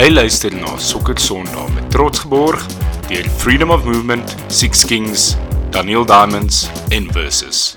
[0.00, 2.62] Jy luister na Sokker Sondag met trots geborg
[3.10, 5.36] deur Freedom of Movement, Six Kings,
[5.70, 7.76] Daniel Diamonds en Versus.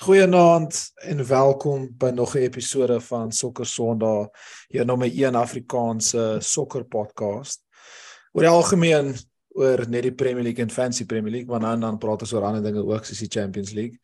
[0.00, 4.32] Goeienaand en welkom by nog 'n episode van Sokker Sondag,
[4.68, 7.60] jou nommer 1 Afrikaanse sokker podcast.
[8.32, 9.16] Oor die algemeen
[9.58, 12.46] oor net die Premier League en Fancy Premier League, maar nou dan praat ons oor
[12.46, 13.98] ander dinge ook soos die Champions League.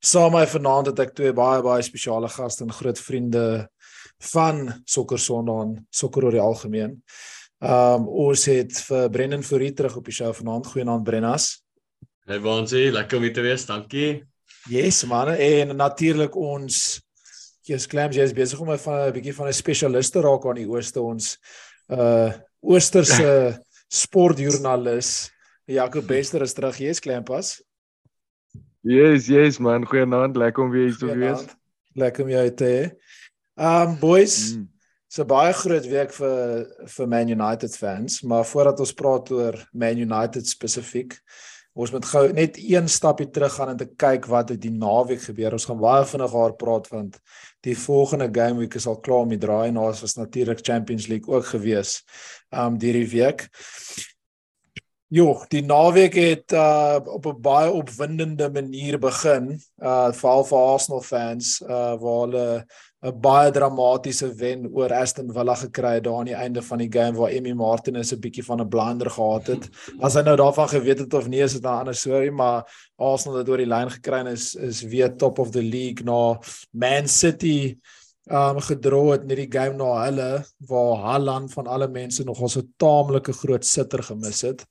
[0.00, 3.44] Saam met my vanaand het ek twee baie baie spesiale gaste en groot vriende
[4.32, 6.98] van Sokker Sondag en sokker oor die algemeen.
[7.60, 10.68] Um ons het vir Brendan Fourie terug op die show vanaand.
[10.72, 11.62] Goeienaand Brennas.
[12.28, 13.66] Hey Bonsie, lekker om hier te wees.
[13.66, 14.22] Dankie.
[14.68, 17.00] Yes man, en natuurlik ons
[17.64, 20.68] Jesus Clams, jy is besig om 'n 'n bietjie van 'n spesialiste raak aan die
[20.68, 21.38] ooste ons
[21.88, 23.56] uh oosterse
[23.90, 25.30] sportjoernalis
[25.70, 26.78] Jacob Bester is terug.
[26.78, 27.58] Jy's Klempas.
[28.86, 30.38] Yes, yes man, goeienaand.
[30.38, 31.44] Lekker om weer hier te wees.
[31.98, 32.84] Lekker om jou te hê.
[33.60, 34.64] Um boys, mm.
[35.10, 40.00] so baie groot week vir vir Man United fans, maar voordat ons praat oor Man
[40.00, 41.18] United spesifiek,
[41.76, 45.26] ons moet gou net een stapie terug gaan en te kyk wat het die naweek
[45.28, 45.58] gebeur.
[45.58, 47.20] Ons gaan baie vinnig daar praat want
[47.66, 51.06] die volgende game week is al klaar om die draai en ons was natuurlik Champions
[51.06, 52.00] League ook gewees
[52.50, 53.48] um hierdie week.
[55.10, 61.02] Jo, die naweek het uh op 'n baie opwindende manier begin, uh veral vir Arsenal
[61.02, 62.66] fans, uh waar hulle
[63.02, 66.90] 'n baie dramatiese wen oor Aston Villa gekry het daar aan die einde van die
[66.92, 69.68] game waar Emmy Martinez 'n bietjie van 'n blunder gehad het.
[70.00, 73.38] As hy nou daarvan geweet het of nie, is dit 'n ander storie, maar Arsenal
[73.38, 76.38] het oor die lyn gekry en is is weer top of the league na
[76.72, 77.78] Man City
[78.28, 82.74] um gedra het net die game na hulle waar Haaland van alle mense so 'n
[82.76, 84.66] taamlike groot sitter gemis het.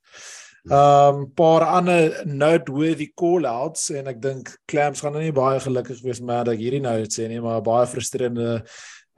[0.68, 6.20] Um paar ander noteworthy call-outs en ek dink Clams gaan nou nie baie gelukkig wees
[6.20, 8.60] met dat hierdie nou dit sê nie, maar baie frustrerende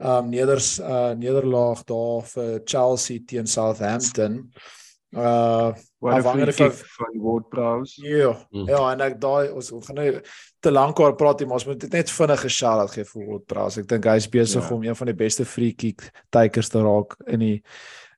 [0.02, 4.52] um neders uh nederlaag daar vir Chelsea teen Southampton.
[5.12, 7.96] Uh afhangende van van WordPress.
[7.96, 8.46] Ja.
[8.50, 8.68] Mm.
[8.68, 10.06] Ja, en ek daai ons gaan nou
[10.62, 13.78] te lank oor praat, maar ons moet net vinnig 'n shout-out gee vir WordPress.
[13.78, 14.74] Ek dink hy is besig ja.
[14.74, 17.62] om een van die beste free kick takers te raak in die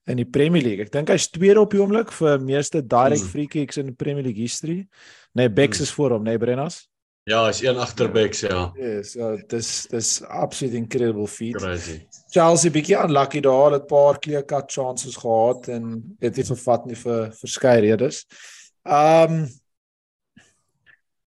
[0.07, 0.85] in die Premier League.
[0.85, 3.31] Ek dink hy's tweede op die oomblik vir meeste direct mm.
[3.33, 4.87] free kicks in die Premier League history.
[5.33, 5.83] Nee, Bex mm.
[5.83, 6.85] is voor hom, nee Brennas.
[7.25, 8.67] Ja, is een agter Bex, ja.
[8.77, 11.57] Yes, ja, dis dis absolute incredible feat.
[11.57, 12.03] Crazy.
[12.29, 16.87] Chelsea bietjie unlucky daar, het 'n paar clear cut chances gehad en het nie vervat
[16.87, 18.27] nie vir verskeie redes.
[18.85, 19.49] Um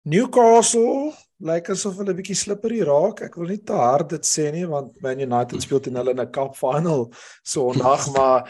[0.01, 1.13] Newcastle
[1.45, 3.21] lyk asof hulle bietjie slippery raak.
[3.27, 6.23] Ek wil nie te hard dit sê nie want Man United speel teen hulle in
[6.23, 7.09] 'n cup final
[7.43, 8.49] Sondag, maar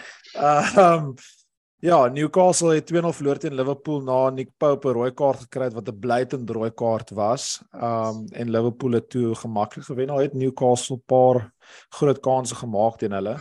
[0.86, 1.16] um
[1.84, 5.74] Ja, Newcastle het 2-0 verloor teen Liverpool na Nick Pope 'n rooi kaart gekry het
[5.74, 7.62] wat 'n blytend rooi kaart was.
[7.74, 10.10] Um en Liverpool het toe gemaklik gewen.
[10.10, 11.54] Hulle het Newcastle 'n paar
[11.90, 13.38] groot kansse gemaak teen hulle.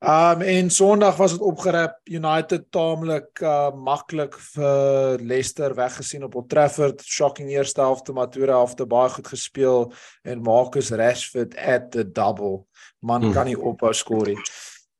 [0.00, 6.48] Um en Sondag was dit opgerap United taamlik uh maklik vir Leicester weggesien op Old
[6.48, 7.02] Trafford.
[7.02, 12.66] Shocking eerste helfte, maar tweede helfte baie goed gespeel en Marcus Rashford at the double.
[12.98, 13.32] Man hmm.
[13.32, 14.40] kan nie ophou skoor nie.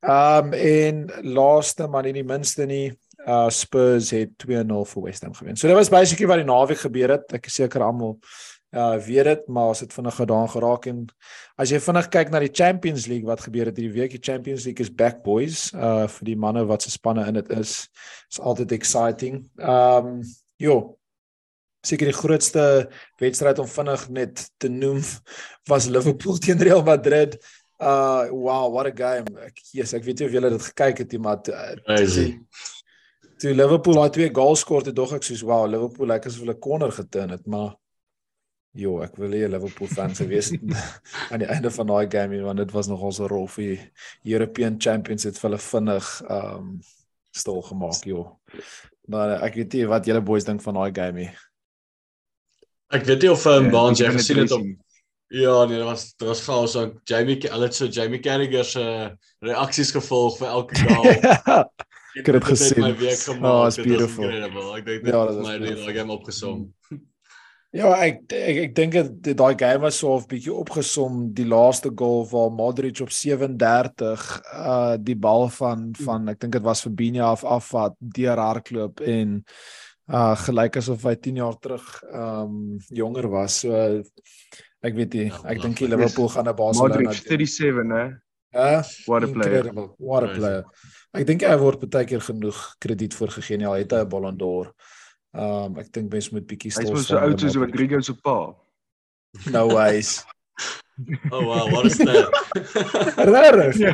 [0.04, 2.90] Um en laaste maar nie die minste nie,
[3.26, 5.56] uh Spurs het 2-0 vir West Ham gewen.
[5.56, 7.32] So dit was basically wat die naweek gebeur het.
[7.34, 8.18] Ek is seker almal
[8.76, 11.04] uh weet dit, maar as dit vinnig gedaan geraak en
[11.56, 14.66] as jy vinnig kyk na die Champions League wat gebeur het hierdie week, die Champions
[14.66, 17.86] League is back boys uh vir die manne wat se spanne in dit is.
[18.30, 19.46] Is altyd exciting.
[19.58, 20.20] Um
[20.60, 20.96] jo,
[21.86, 22.64] seker die grootste
[23.22, 25.02] wedstryd om vinnig net te noem
[25.70, 27.38] was Liverpool teen Real Madrid.
[27.76, 29.28] Uh wow, what a game.
[29.44, 32.30] Ek yes, ek weet nie of julle dit gekyk het nie, maar crazy.
[33.36, 36.56] Toe Liverpool daai twee goals skoor het, dog ek soos wow, Liverpool lyk asof hulle
[36.56, 37.74] corner geturn het, maar
[38.76, 40.52] jo, ek wil hê Liverpool fans wees
[41.30, 43.84] aan die einde van daai game want dit was nogal so rof vir
[44.24, 46.78] European Champions het hulle vinnig um
[47.36, 48.22] stil gemaak, jo.
[49.12, 51.32] Maar ek weet nie wat julle boys dink van daai game nie.
[52.96, 54.64] Ek weet nie of um, ja, Baans jy gesien het op
[55.28, 58.84] Ja, nee, dit was dit was gaaf so Jamie hulle het so Jamie Carragher se
[59.42, 61.10] reaksies gevolg vir elke goal.
[62.16, 62.80] ek het dit gesien.
[62.84, 63.50] My week gemaak.
[63.50, 64.30] Oh, it's beautiful.
[64.30, 66.68] Ek dink dit ja, het my die game opgesom.
[67.76, 71.90] Ja, ek ek, ek dink dit daai game was so 'n bietjie opgesom die laaste
[71.92, 74.22] goal waar Modric op 37
[74.54, 79.42] uh die bal van van ek dink dit was Fabinho af afvat deur hardloop en
[80.08, 83.60] uh gelyk asof hy 10 jaar terug um jonger was.
[83.60, 84.00] So
[84.84, 85.28] Ek weet nie.
[85.30, 86.94] Ja, ek dink Liverpool gaan 'n Barcelona.
[86.94, 88.20] Modric 37, né?
[88.52, 88.84] Ja.
[89.06, 89.72] What a player.
[89.98, 90.64] What a player.
[91.12, 93.60] Ek dink hy word baie keer genoeg krediet vir gegee.
[93.60, 94.72] Ja, hy het 'n Ballon d'Or.
[95.32, 96.96] Um, ek dink mense moet bietjie stil staan.
[96.96, 98.54] Hy is so oud soos Rodrigo se pa.
[99.50, 100.24] No ways.
[101.32, 102.32] Oh wow, what is that?
[103.16, 103.76] Regtig?
[103.78, 103.92] Ja.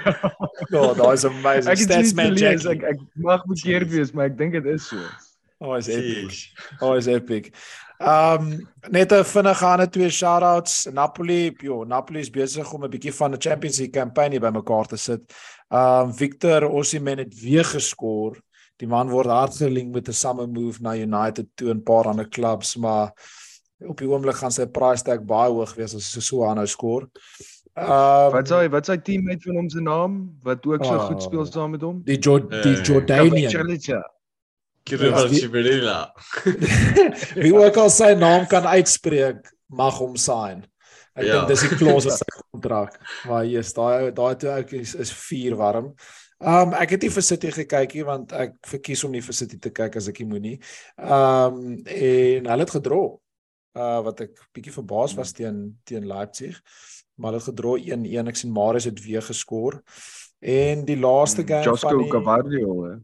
[0.70, 1.73] Ja, daai is amazing.
[1.73, 2.69] Ek Stats man Jackie.
[2.70, 5.02] ek ek mag bekeerd wees, maar ek dink dit is so.
[5.62, 6.38] Oh, is epic.
[6.81, 7.50] Oh, is epic.
[8.02, 10.87] Um net 'n vinnige ander twee shout-outs.
[10.93, 14.96] Napoli, jo, Napoli is besig om 'n bietjie van 'n Champions League kampanje bymekaar te
[14.96, 15.20] sit.
[15.70, 18.37] Um Victor Osimhen het weer geskor.
[18.76, 22.04] Die man word hard gelink met 'n summer move na United toe en 'n paar
[22.08, 23.12] ander clubs, maar
[23.88, 27.02] op die oomblik gaan sy price tag baie hoog wees as hy so aanhou skor.
[27.76, 31.06] Um Wat sê wat sy teammate van hom se naam wat ook so Ah.
[31.06, 32.02] goed speel saam met hom?
[32.04, 34.02] die jo die Eh, Jordanian.
[34.88, 35.99] Kvaratskhelia.
[37.43, 40.64] Wie ook al sy naam kan uitspreek, mag hom sign.
[41.14, 41.32] Ek Ja.
[41.44, 42.94] dink dis die clause in sy kontrak.
[43.29, 45.90] Maar yes, daai daai toe ek is, is vuur warm.
[46.43, 49.58] Um ek het nie vir City gekyk nie want ek verkies om nie vir City
[49.62, 50.55] te kyk as ek nie moenie.
[50.99, 53.02] Um en hulle het gedra.
[53.76, 56.56] Uh wat ek bietjie verbaas was teen teen Leipzig.
[57.20, 58.28] Maar hulle het gedra 1-1.
[58.32, 59.82] Ek sien Marius het weer geskor.
[60.43, 62.73] En die laaste game Josco van die Gavardio.
[62.88, 62.96] hè.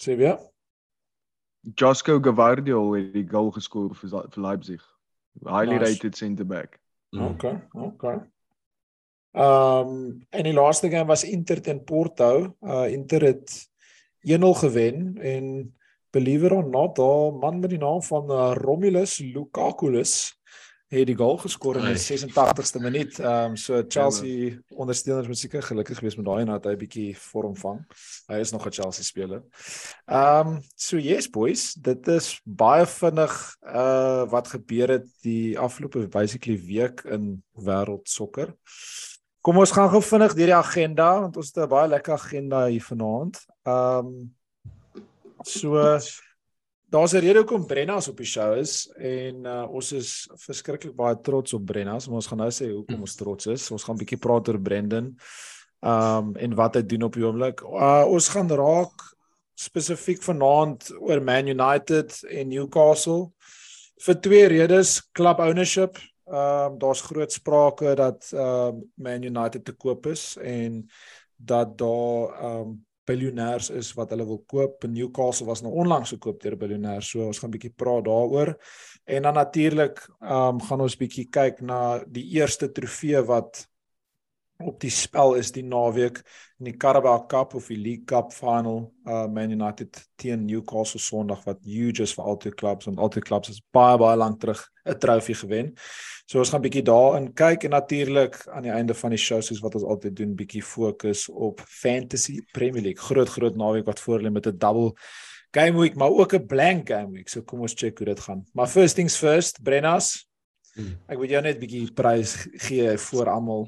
[0.00, 0.36] sê weer
[1.60, 4.84] Josco Gavardio het die goal geskor vir vir Leipzig.
[5.44, 5.92] Highly Nice.
[5.92, 6.80] rated centre back.
[7.12, 7.22] Mm.
[7.34, 8.18] Okay, okay.
[9.32, 12.56] Ehm um, en die laaste game was Inter teen Porto.
[12.60, 13.68] Uh Inter het
[14.26, 15.74] 1-0 gewen en
[16.10, 20.39] believe it or not, daar man met die naam van uh, Romulus Lukakulus
[20.90, 22.18] het die goal geskor in die Ai.
[22.18, 23.18] 86ste minuut.
[23.22, 26.80] Ehm um, so Chelsea ondersteuners moet seker gelukkig wees met daai en dat hy 'n
[26.80, 27.84] bietjie vorm vang.
[28.26, 29.42] Hy is nog 'n Chelsea speler.
[30.06, 36.08] Ehm um, so yes boys, dit is baie vinnig uh wat gebeur het die afgelope
[36.08, 38.54] basically week in wêreld sokker.
[39.40, 42.66] Kom ons gaan gou vinnig deur die agenda want ons het 'n baie lekker agenda
[42.66, 43.38] hier vanaand.
[43.62, 44.34] Ehm um,
[45.42, 45.98] so
[46.90, 51.20] daar's 'n rede hoekom Brennas op die show is en uh, ons is verskriklik baie
[51.22, 53.70] trots op Brennas, maar ons gaan nou sê hoekom ons trots is.
[53.70, 55.16] Ons gaan bietjie praat oor Brendan.
[55.80, 57.62] Um, en wat hy doen op die oomblik.
[57.62, 59.06] Uh, ons gaan raak
[59.54, 63.30] spesifiek vanaand oor Man United en Newcastle
[64.00, 65.98] vir twee redes, club ownership.
[66.30, 70.86] Ehm um, daar's groot sprake dat ehm um, Man United te koop is en
[71.36, 74.86] dat daar ehm um, biljoenêrs is wat hulle wil koop.
[74.88, 78.54] Newcastle was nou onlangs gekoop deur 'n biljoenêr, so ons gaan 'n bietjie praat daaroor.
[79.06, 83.69] En dan natuurlik ehm um, gaan ons bietjie kyk na die eerste trofee wat
[84.64, 86.20] op die spel is die naweek
[86.60, 91.44] in die Carabao Cup of die League Cup final uh Man United teen Newcastle Sondag
[91.46, 94.98] wat huge is vir albei clubs want albei clubs is baie baie lank terug 'n
[94.98, 95.74] trofee gewen.
[96.26, 99.60] So ons gaan bietjie daarin kyk en natuurlik aan die einde van die show soos
[99.60, 103.02] wat ons altyd doen bietjie fokus op Fantasy Premier League.
[103.02, 104.92] Groot groot naweek wat voor lê met 'n double
[105.50, 107.28] game week maar ook 'n blank game week.
[107.28, 108.44] So kom ons check hoe dit gaan.
[108.52, 110.29] Maar first things first, Brennas.
[111.08, 112.34] Ek wil jou net 'n bietjie prys
[112.66, 113.66] gee voor almal.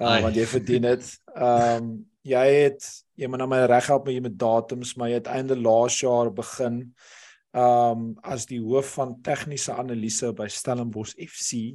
[0.00, 1.04] Uh, want jy verdien dit.
[1.34, 2.84] Ehm um, jy het
[3.16, 6.00] jy moet nou my reg help met jy met datums, maar jy het einde laas
[6.00, 6.94] jaar begin
[7.52, 11.74] ehm um, as die hoof van tegniese analise by Stellenbosch FC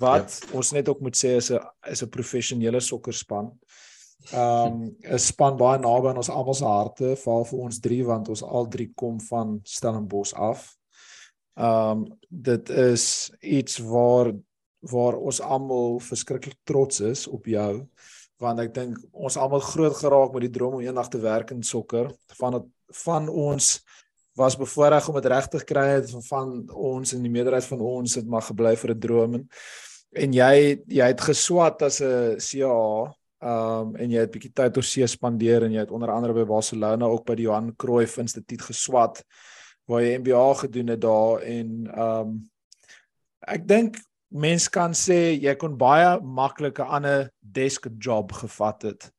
[0.00, 0.54] wat yep.
[0.58, 3.52] ons net ook moet sê is 'n is 'n professionele sokkerspan.
[4.32, 8.04] Ehm um, 'n span baie naby aan ons almal se harte, veral vir ons drie
[8.04, 10.77] want ons al drie kom van Stellenbosch af.
[11.58, 14.32] Ehm um, dit is iets waar
[14.78, 17.88] waar ons almal verskriklik trots is op jou
[18.38, 21.64] want ek dink ons almal groot geraak met die droom om eendag te werk in
[21.66, 22.12] sokker.
[22.38, 22.68] Van het,
[23.02, 23.72] van ons
[24.38, 28.14] was bevoorreg om dit reg te kry het van, ons en die meerderheid van ons
[28.14, 29.34] het maar gebly vir 'n droom.
[29.34, 29.48] En,
[30.22, 30.54] en jy
[30.86, 33.10] jy het geswat as 'n CA
[33.40, 36.44] um en jy het bietjie tyd oor see spandeer en jy het onder andere by
[36.44, 39.22] Barcelona ook by die Johan Cruyff Instituut geswat
[39.88, 41.68] waar jy MBA gedoen het daar en
[41.98, 42.34] um
[43.48, 43.96] ek dink
[44.28, 49.10] mens kan sê jy kon baie maklik 'n ander desk job gevat het.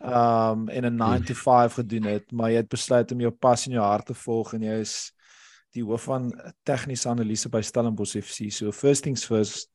[0.00, 3.66] Um en 'n 9 to 5 gedoen het, maar jy het besluit om jou pas
[3.66, 5.12] en jou hart te volg en jy is
[5.74, 6.32] die hoof van
[6.64, 8.50] tegniese analise by Stellenbosch FC.
[8.50, 9.68] So first things first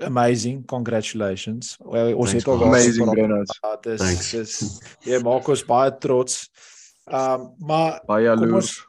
[0.00, 1.76] amazing congratulations.
[1.80, 2.64] Well, ons Thanks, het al.
[2.64, 3.50] Amazing, Brennas.
[3.82, 4.30] Dis Thanks.
[4.30, 6.48] dis jy maak ons baie trots.
[7.06, 8.54] Um maar Baie kom jaloers.
[8.54, 8.87] ons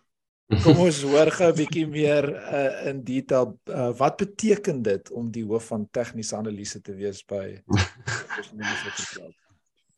[0.64, 5.30] kom ons hoor gou 'n bietjie meer uh, in detail uh, wat beteken dit om
[5.32, 7.62] die hoof van tegniese analise te wees by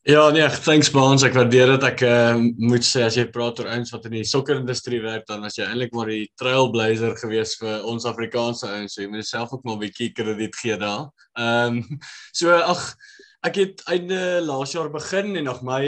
[0.04, 1.22] Ja nee, thanks Baans.
[1.22, 1.84] Ek waardeer dit.
[1.86, 5.46] Ek uh, moet sê as jy praat oor ouens wat in die sokkerindustrie werk, dan
[5.46, 9.54] as jy eintlik maar die trailblazer gewees vir ons Afrikaanse ouens, so jy moet jouself
[9.54, 11.06] ook maar 'n bietjie krediet gee daar.
[11.38, 12.00] Ehm um,
[12.34, 12.82] so ag
[13.42, 15.86] ek het einde laas jaar begin en nog my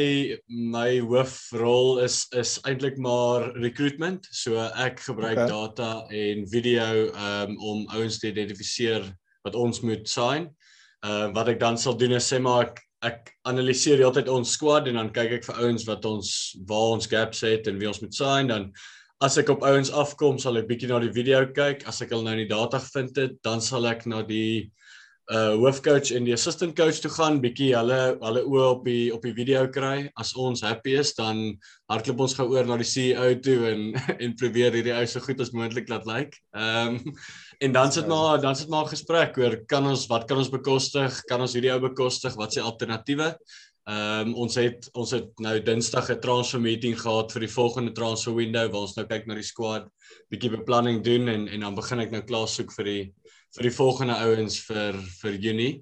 [0.49, 4.25] my hoofrol is is eintlik maar recruitment.
[4.31, 5.47] So ek gebruik Okay.
[5.47, 9.05] data en video um, om ouens te identifiseer
[9.43, 10.49] wat ons moet sign.
[11.05, 14.87] Uh wat ek dan sal doen is sê maar ek ek analiseer heeltyd ons squad
[14.87, 16.29] en dan kyk ek vir ouens wat ons
[16.69, 18.69] waar ons gaps het en wie ons moet sign dan
[19.23, 22.23] as ek op ouens afkom sal ek bietjie na die video kyk as ek hulle
[22.23, 24.71] nou in die data vind het dan sal ek na die
[25.31, 29.23] uh hoofcoach en die assistant coach toe gaan bietjie hulle hulle oë op die op
[29.23, 31.39] die video kry as ons happy is dan
[31.87, 33.85] hardloop ons gou oor na die CEO toe en
[34.23, 36.35] en probeer hierdie ou so goed as moontlik laat lyk.
[36.35, 36.41] Like.
[36.59, 37.15] Ehm um,
[37.63, 40.51] en dan sit maar dan sit maar 'n gesprek oor kan ons wat kan ons
[40.51, 41.23] bekostig?
[41.31, 42.35] Kan ons hierdie ou bekostig?
[42.35, 43.37] Wat is die alternatiewe?
[43.83, 47.91] Ehm um, ons het ons het nou Dinsdag 'n transfer meeting gehad vir die volgende
[47.91, 49.87] transfer window waar ons nou kyk na die squad,
[50.31, 53.13] bietjie beplanning doen en en dan begin ek nou klaar soek vir die
[53.53, 55.73] vir die volgende ouens vir vir Junie.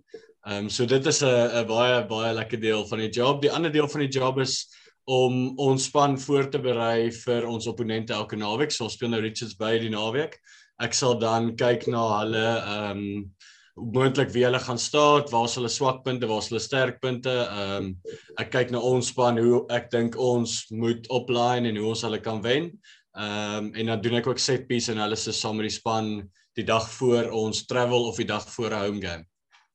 [0.42, 3.42] Ehm um, so dit is 'n 'n baie baie lekker deel van die job.
[3.42, 4.68] Die ander deel van die job is
[5.06, 8.72] om ons span voor te berei vir ons opponente elke naweek.
[8.72, 10.38] So ons speel nou Richards Bay die naweek.
[10.80, 13.36] Ek sal dan kyk na hulle ehm um,
[13.75, 17.36] moontlik wie hulle gaan staan, waar is hulle swakpunte, waar is hulle sterkpunte.
[17.48, 17.96] Ehm um,
[18.38, 22.20] ek kyk na ons span hoe ek dink ons moet opline en hoe ons hulle
[22.20, 22.72] kan wen.
[23.16, 26.30] Ehm um, en dan doen ek ook set piece analysis saam met die span
[26.62, 29.25] die dag voor ons travel of die dag voor 'n home game.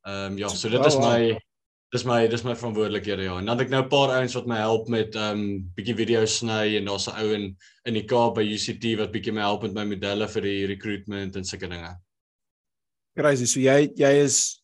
[0.06, 1.36] Ehm um, ja, so dit is my
[1.94, 3.38] dis my dis my verantwoordelikhede ja.
[3.38, 5.96] En dan het ek nou 'n paar ouens wat my help met ehm um, bietjie
[5.96, 9.40] video sny en daar's 'n ou in in die Kaap by UCT wat bietjie my
[9.40, 11.96] help met my modelle vir die recruitment en sulke dinge.
[13.16, 13.46] Crazy.
[13.46, 14.62] So jy jy is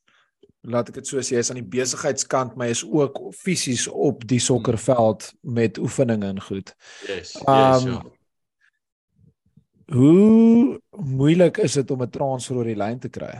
[0.63, 3.89] laat ek dit so sê, jy is aan die besigheidskant, maar jy is ook fisies
[3.89, 6.75] op die sokkerveld met oefeninge en goed.
[7.09, 7.35] Yes.
[7.49, 8.03] Um, yes, ja.
[9.93, 13.33] Hoe moeilik is dit om 'n transfer oor die lyn te kry?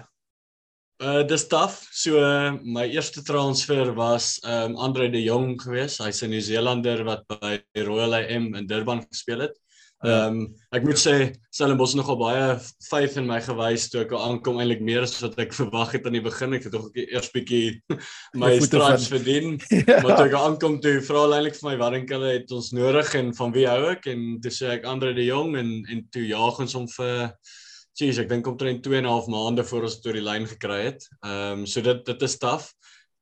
[1.03, 1.89] Uh dis taaf.
[1.91, 6.03] So uh, my eerste transfer was um Andre de Jong geweest.
[6.05, 7.57] Hy's 'n Nieu-Seelander wat by
[7.89, 9.57] Royal AM in Durban gespeel het.
[10.03, 10.39] Ehm um,
[10.75, 11.13] ek moet sê
[11.55, 12.47] Stellenbosch nogal baie
[12.89, 16.17] vyf in my gewys toe ek aankom eintlik meer as wat ek verwag het aan
[16.17, 16.57] die begin.
[16.59, 17.77] Ek het tog eers bietjie
[18.43, 19.61] my stripes verdien.
[19.83, 20.01] Ja.
[20.03, 22.73] maar toe ek aankom toe vra hulle eintlik vir my wat dink hulle het ons
[22.75, 24.09] nodig en van wie hou ek?
[24.11, 25.55] En toe sê ek Andre de Jong.
[25.61, 27.15] En en toe jaag ons hom vir
[28.03, 30.81] jeez ek dink omtrent 2 en 'n half maande voor ons tot die lyn gekry
[30.91, 31.07] het.
[31.23, 32.73] Ehm um, so dit dit is taaf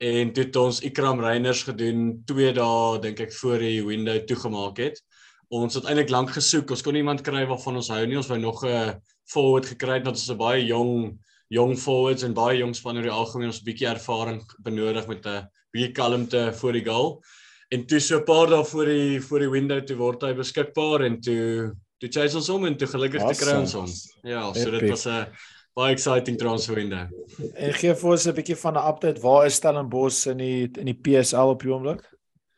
[0.00, 4.80] en toe het ons Ikram Reiners gedoen 2 dae dink ek voor die window toegemaak
[4.80, 5.04] het
[5.50, 6.70] ons het eintlik lank gesoek.
[6.70, 8.16] Ons kon iemand kry waarvan ons hou nie.
[8.16, 11.18] Ons wou nog 'n forward gekry het wat ons 'n baie jong
[11.50, 15.26] jong forwards en baie jong span oor die algemeen ons 'n bietjie ervaring benodig met
[15.26, 17.22] 'n bietjie kalmte voor die goal.
[17.70, 21.02] En toe so 'n paar dae voor die voor die window toe word hy beskikbaar
[21.02, 23.38] en toe toe chase ons hom en toe gelukkig awesome.
[23.38, 23.90] te kry ons hom.
[24.22, 24.80] Ja, so Epic.
[24.80, 25.26] dit was 'n
[25.74, 27.06] baie exciting transfer window.
[27.54, 29.20] En gee vir ons 'n bietjie van 'n update.
[29.20, 32.02] Waar is Stellenbosch in die in die PSL op die oomblik?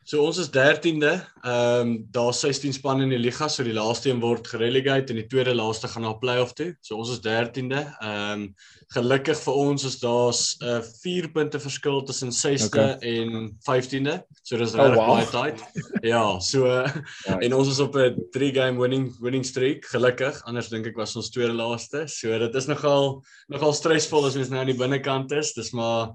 [0.05, 1.13] So ons is 13de.
[1.43, 5.21] Ehm um, daar's 16 spanne in die liga, so die laaste een word gerelegate en
[5.21, 6.73] die tweede laaste gaan na play-off toe.
[6.83, 7.83] So ons is 13de.
[8.03, 8.49] Ehm um,
[8.93, 13.15] gelukkig vir ons is daar's 'n uh, 4 punte verskil tussen 6de okay.
[13.15, 14.17] en 15de.
[14.43, 15.15] So dis regtig oh, wow.
[15.15, 15.63] baie tight.
[16.03, 16.67] Ja, so
[17.29, 17.39] ja.
[17.39, 20.43] en ons is op 'n 3 game winning winning streak, gelukkig.
[20.45, 22.09] Anders dink ek was ons tweede laaste.
[22.09, 25.55] So dit is nogal nogal stresvol as ons nou aan die binnekant is.
[25.55, 26.11] Dis maar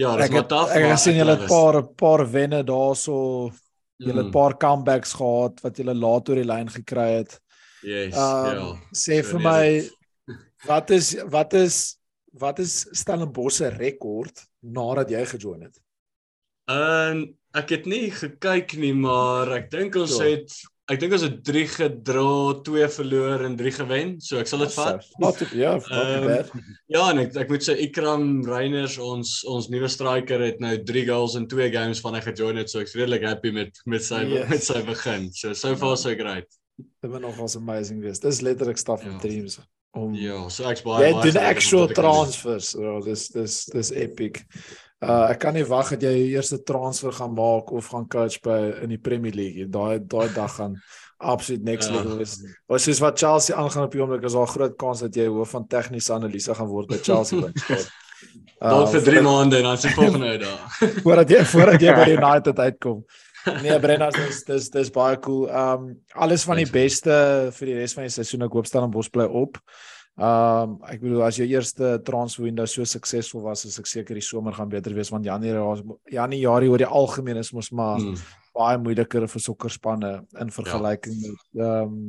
[0.00, 0.72] Ja, dis maar taaf.
[0.76, 3.50] Ek sien julle 'n paar paar wenne daarso.
[4.00, 4.32] Julle 'n mm.
[4.32, 7.40] paar comebacks gehad wat julle laat oor die lyn gekry het.
[7.82, 8.68] Yes, um, ja.
[8.96, 9.64] Sê vir my
[10.70, 11.98] wat is wat is
[12.32, 15.76] wat is Stellenbosch se rekord nadat jy gejoin het?
[16.70, 17.28] Ehm uh,
[17.60, 20.22] ek het nie gekyk nie, maar ek dink ons so.
[20.22, 20.54] het
[20.90, 22.26] ek dink ons het 3 gedra,
[22.66, 24.12] 2 verloor en 3 gewen.
[24.24, 25.06] So ek sal dit vat.
[25.56, 30.62] Ja, um, Ja, en ek ek moet sê Ikram Reiners ons ons nuwe striker het
[30.62, 32.72] nou 3 goals in 2 games van hy gejoin het.
[32.72, 34.48] So ek's redelik happy met met sy yes.
[34.50, 35.30] met sy begin.
[35.36, 36.50] So so far so great.
[37.00, 38.22] Dit was nogals amazing wees.
[38.22, 39.12] Dis letterlik stuff ja.
[39.14, 39.60] in dreams.
[39.96, 42.74] Om Ja, so ek's baie baie Ja, die actual transfers.
[43.06, 44.44] Dis dis dis epic.
[45.00, 48.36] Uh ek kan nie wag dat jy jou eerste transfer gaan maak of gaan coach
[48.44, 49.68] by in die Premier League.
[49.72, 50.76] Daai daai dag gaan
[51.32, 51.96] absoluut next ja.
[51.96, 52.36] level is.
[52.68, 55.56] Wat soos wat Chelsea aangaan op die oomblik is daar groot kans dat jy hoof
[55.56, 57.80] van tegniese analise gaan word by Chelsea binne.
[58.60, 60.64] Uh, vir 3 maande en dan se volgende uit daar.
[61.04, 62.98] voordat jy voordat jy by United uitkom.
[63.62, 65.46] Nee, Brenna, dis dis dis baie cool.
[65.48, 67.14] Um alles van die beste
[67.56, 68.44] vir die res van die seisoen.
[68.44, 69.56] Ek hoop Stellenbosch bly op.
[70.20, 74.18] Ehm um, ek bedoel as jou eerste transfer window so suksesvol was, is ek seker
[74.18, 78.18] die somer gaan beter wees want Januarie Januarie oor die algemeen is mos maar hmm.
[78.52, 81.30] baie moeiliker vir sokkerspanne in vergelyking ja.
[81.30, 82.02] met ehm um,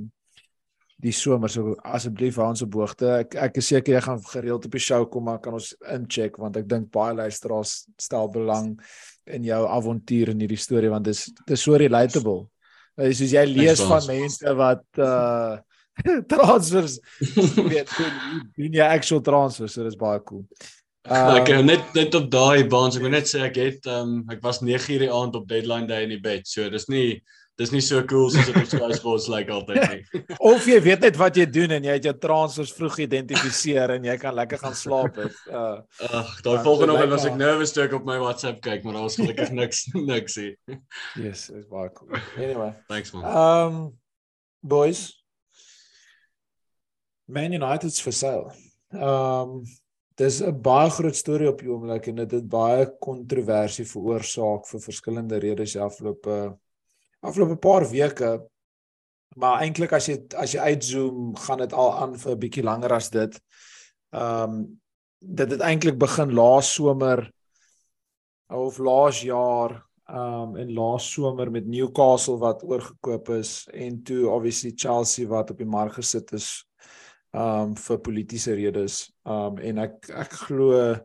[1.01, 1.49] die somer.
[1.49, 3.07] So asseblief hou ons op hoogte.
[3.23, 6.35] Ek ek is seker jy gaan gereeld op die show kom maar kan ons incheck
[6.41, 8.73] want ek dink baie luisteraars stel belang
[9.31, 12.43] in jou avontuur in hierdie storie want dit is dit is so relatable.
[12.99, 15.61] Dis soos jy lees van mense wat uh
[16.33, 20.45] transfers weet doen doen jy actual transfers so dis baie cool.
[21.09, 24.41] Um, ek net net op daai baans, ek wil net sê ek het um ek
[24.45, 26.45] was 9:00 die aand op deadline day in die bed.
[26.45, 27.21] So dis nie
[27.57, 30.21] dis nie so cool soos dit op Sky Sports lyk like altyd nie.
[30.51, 34.05] of jy weet net wat jy doen en jy het jou transfers vroeg geïdentifiseer en
[34.05, 35.33] jy kan lekker gaan slaap het.
[35.49, 38.85] Uh Ag, daai Ja, volgende oggend was ek nervous toe ek op my WhatsApp kyk,
[38.85, 40.53] maar daar was gelukkig niks niks nie.
[41.17, 42.13] yes, is baie cool.
[42.37, 43.25] Anyway, Thanks man.
[43.25, 43.81] um
[44.61, 45.20] boys
[47.31, 48.51] Man United's for sale.
[48.91, 49.63] Um
[50.19, 54.81] dis 'n baie groot storie op die oomblik en dit het baie kontroversie veroorsaak vir
[54.83, 56.57] verskillende redes die afgelope
[57.23, 58.31] afgelope paar weke.
[59.39, 62.93] Maar eintlik as jy as jy uitzoom, gaan dit al aan vir 'n bietjie langer
[62.93, 63.39] as dit.
[64.11, 64.81] Um
[65.21, 67.31] dit het eintlik begin laas somer
[68.49, 74.73] of laas jaar um en laas somer met Newcastle wat oorgekoop is en toe obviously
[74.75, 76.65] Chelsea wat op die mark gesit is
[77.33, 79.11] um vir politieke redes.
[79.25, 80.97] Um en ek ek glo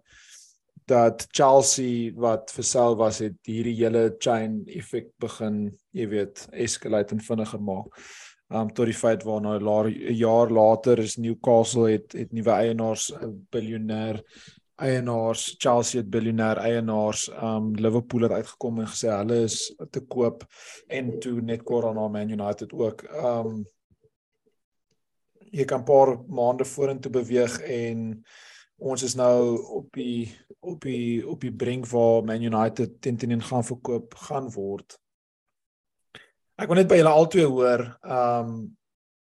[0.86, 7.14] dat Chelsea wat vir sel was het hierdie hele chain effek begin, jy weet, escalate
[7.16, 7.90] en vinniger maak.
[8.54, 12.50] Um tot die feit waarna 'n la- 'n jaar later is Newcastle het het nuwe
[12.50, 14.22] eienaars, 'n biljoenêr
[14.78, 20.44] eienaars, Chelsea het biljoenêr eienaars, um Liverpool het uitgekom en gesê hulle is te koop
[20.88, 23.02] en toe net kort daarna Man United ook.
[23.14, 23.66] Um
[25.56, 28.24] jy kan 'n paar maande vorentoe beweeg en
[28.76, 30.28] ons is nou op die
[30.60, 34.98] op die op die brink waar Man United teen teen gaan verkoop gaan word.
[36.56, 38.76] Ek wil net by julle albei hoor, um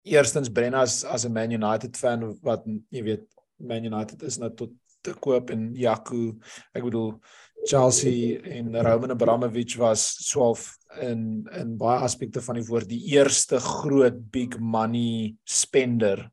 [0.04, 4.50] eerstens Brenna as as 'n Man United fan wat jy weet Man United is nou
[4.54, 4.72] tot
[5.02, 6.36] te koop en Jaco,
[6.74, 7.14] ek bedoel
[7.64, 13.60] Chelsea en Roman Abramovich was swaalf in in baie aspekte van die woord die eerste
[13.62, 16.26] groot big money spender.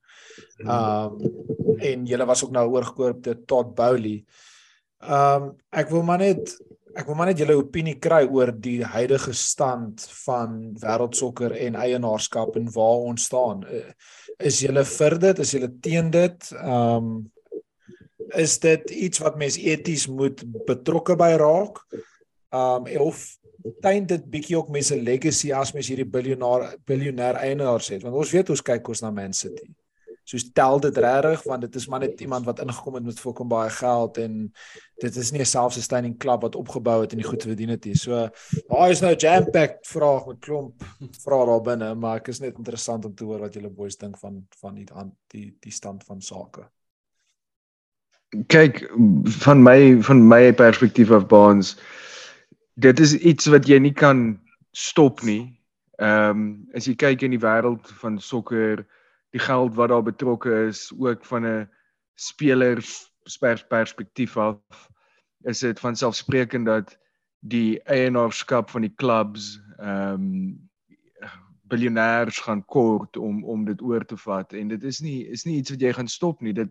[0.64, 1.20] Um
[1.78, 4.24] en julle was ook nou oorgekoop te Todd Bowley.
[5.04, 6.56] Um ek wil maar net
[6.98, 12.58] ek wil maar net julle opinie kry oor die huidige stand van wêreldsokker en eienaarskap
[12.58, 13.62] en waar ons staan.
[13.70, 13.92] Uh,
[14.38, 15.40] Is julle vir dit?
[15.42, 16.50] Is julle teen dit?
[16.62, 17.28] Um
[18.36, 21.84] is dit iets wat mens eties moet betrokke by raak?
[22.50, 23.38] Um of
[23.82, 28.06] tuin dit bietjie ook mense legacy as mens hierdie biljoenaar biljoenêr eienaars het?
[28.06, 29.68] Want ons weet ons kyk ons na Man City.
[30.28, 33.48] Soos tel dit regtig want dit is maar net iemand wat ingekom het met volkom
[33.48, 34.40] baie geld en
[35.04, 37.96] dit is nie 'n self-sustaining klub wat opgebou het en die goed verdien het nie.
[37.96, 38.30] So
[38.68, 40.84] daar is nou 'n jam-packed vraag met klomp
[41.24, 44.18] vrae daar binne, maar ek is net interessant om te hoor wat julle boys dink
[44.18, 44.88] van van die
[45.28, 46.70] die die stand van sake.
[48.48, 48.84] Kyk
[49.44, 51.78] van my van my perspektief af baans
[52.78, 54.38] dit is iets wat jy nie kan
[54.72, 55.58] stop nie.
[55.98, 56.44] Ehm um,
[56.78, 58.84] as jy kyk in die wêreld van sokker,
[59.34, 61.70] die geld wat daar betrokke is ook van 'n
[62.16, 62.84] speler
[63.40, 64.90] pers perspektief af
[65.44, 66.98] is dit van selfsprekend dat
[67.40, 70.70] die eienaarskap van die klubs ehm um,
[71.68, 75.58] biljonêers gaan kort om om dit oor te vat en dit is nie is nie
[75.58, 76.54] iets wat jy gaan stop nie.
[76.54, 76.70] Dit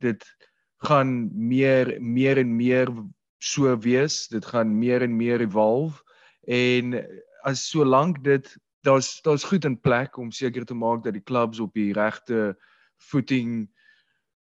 [0.00, 0.24] dit
[0.82, 2.90] gaan meer meer en meer
[3.38, 4.28] so wees.
[4.28, 6.02] Dit gaan meer en meer evolve.
[6.46, 6.94] En
[7.42, 11.60] as solank dit daar's daar's goed in plek om seker te maak dat die clubs
[11.60, 12.58] op die regte
[12.96, 13.70] footing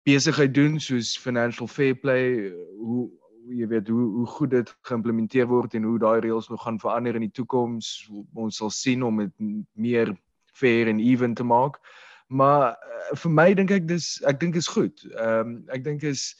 [0.05, 3.09] besigheid doen soos financial fair play hoe
[3.49, 7.15] jy weet hoe hoe goed dit geïmplementeer word en hoe daai reëls nog gaan verander
[7.15, 8.09] in die toekoms.
[8.33, 9.33] Ons sal sien om dit
[9.73, 10.13] meer
[10.53, 11.79] fair en even te maak
[12.27, 15.03] maar uh, vir my dink ek dis ek dink is goed.
[15.15, 16.33] Ehm um, ek dink is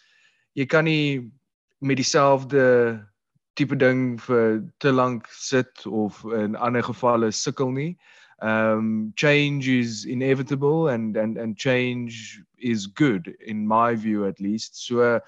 [0.58, 1.32] jy kan nie
[1.80, 2.63] met dieselfde
[3.58, 7.97] tipe ding vir te lank sit of in ander gevalle sukkel nie.
[8.41, 14.78] Um change is inevitable and and and change is good in my view at least.
[14.86, 15.19] So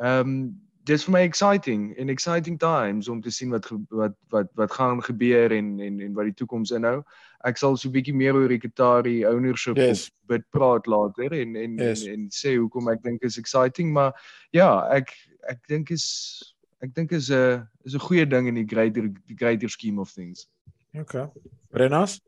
[0.00, 4.72] um dis vir my exciting in exciting times om te sien wat wat wat wat
[4.72, 7.02] gaan gebeur en en en wat die toekoms inhou.
[7.44, 10.10] Ek sal so 'n bietjie meer oor die Qatari ownership Yes.
[10.28, 12.04] bit praat later en en, Yes.
[12.06, 14.12] en en sê hoekom ek dink is exciting maar
[14.52, 15.12] ja, ek
[15.48, 19.36] ek dink is ek dink is 'n is 'n goeie ding in die greater die
[19.36, 20.48] greater scheme of things.
[20.96, 21.26] Okay.
[21.72, 22.20] Renas?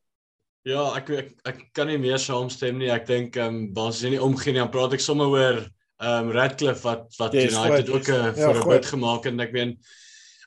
[0.65, 2.91] Ja, ek ek, ek kan nie meer saamstem nie.
[2.91, 5.67] Ek dink ehm um, as jy nie omgee nie, dan praat ek sommer oor
[6.03, 8.73] ehm um, Radcliffe wat wat Yes, United goed, ook 'n ja, vir 'n goed.
[8.75, 9.79] bid gemaak en ek meen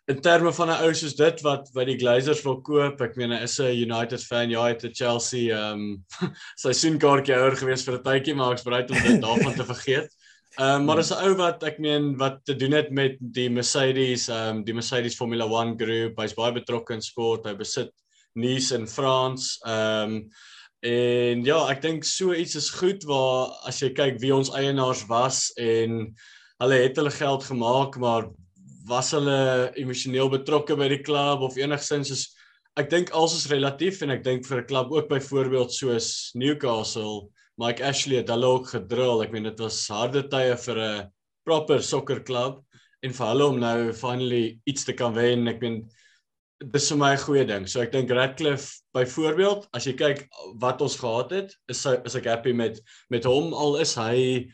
[0.08, 3.32] in terme van 'n ou soos dit wat by die Glazers wil koop, ek meen
[3.32, 5.82] hy is 'n United fan, ja, hy het 'n Chelsea ehm
[6.22, 10.10] um, seisoenkaartjie houer gewees vir 'n tydjie, maar ek's bereid om dit daarvan te vergeet.
[10.58, 13.50] Ehm um, maar dis 'n ou wat ek meen wat te doen het met die
[13.50, 16.20] Mercedes, ehm um, die Mercedes Formula 1 groep.
[16.20, 17.46] Hy's baie betrokke in sport.
[17.46, 17.92] Hy besit
[18.36, 19.58] Nice in Frans.
[19.66, 20.30] Ehm um,
[20.84, 25.06] en ja, ek dink so iets is goed waar as jy kyk wie ons eienaars
[25.10, 26.16] was en
[26.62, 28.30] hulle het hulle geld gemaak, maar
[28.88, 32.26] was hulle emosioneel betrokke by die klub of enigsins is
[32.76, 37.30] ek dink alles is relatief en ek dink vir 'n klub ook byvoorbeeld soos Newcastle,
[37.58, 39.24] Mike Ashley het hulle ook gedrill.
[39.24, 41.12] Ek meen dit was harde tye vir 'n
[41.46, 42.60] proper sokkerklub
[43.02, 45.48] en vir hulle om nou finally iets te kan wen.
[45.48, 45.90] Ek meen
[46.64, 47.68] dis vir my 'n goeie ding.
[47.68, 50.28] So ek dink Radcliffe byvoorbeeld, as jy kyk
[50.62, 54.48] wat ons gehad het, is is ek happy met met hom al is hy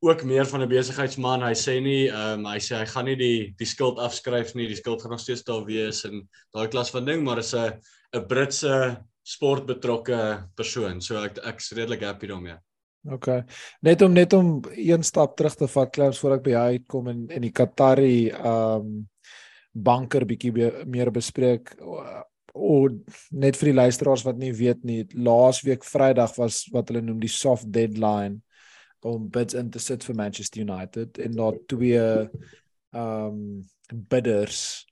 [0.00, 1.42] ook meer van 'n besigheidsman.
[1.42, 4.68] Hy sê nie ehm um, hy sê hy gaan nie die die skuld afskryf nie.
[4.68, 7.80] Die skuld gaan nog steeds daar wees en daai klas van ding, maar is 'n
[8.14, 11.00] 'n Britse sportbetrokke persoon.
[11.00, 12.56] So ek ek's redelik happy daarmee.
[13.10, 13.28] OK.
[13.82, 17.08] Net om net om een stap terug te vat klaars voor ek by jou uitkom
[17.08, 19.08] en en die Qatari ehm um,
[19.84, 20.52] banker bietjie
[20.86, 21.74] meer bespreek
[22.58, 22.88] o
[23.30, 25.04] net vir die luisteraars wat nie weet nie.
[25.14, 28.40] Laasweek Vrydag was wat hulle noem die soft deadline
[29.06, 32.30] om bids in te sit vir Manchester United en daar twee ehm
[32.94, 33.42] um,
[33.88, 34.84] bidders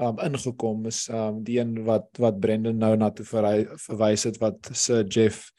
[0.00, 4.70] um ingekom is um die een wat wat Brendan nou na toe verwys het wat
[4.72, 5.52] Sir Jeff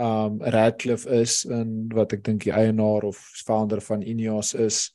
[0.00, 4.88] um Radcliffe is en wat ek dink die eienaar of founder van Ineos is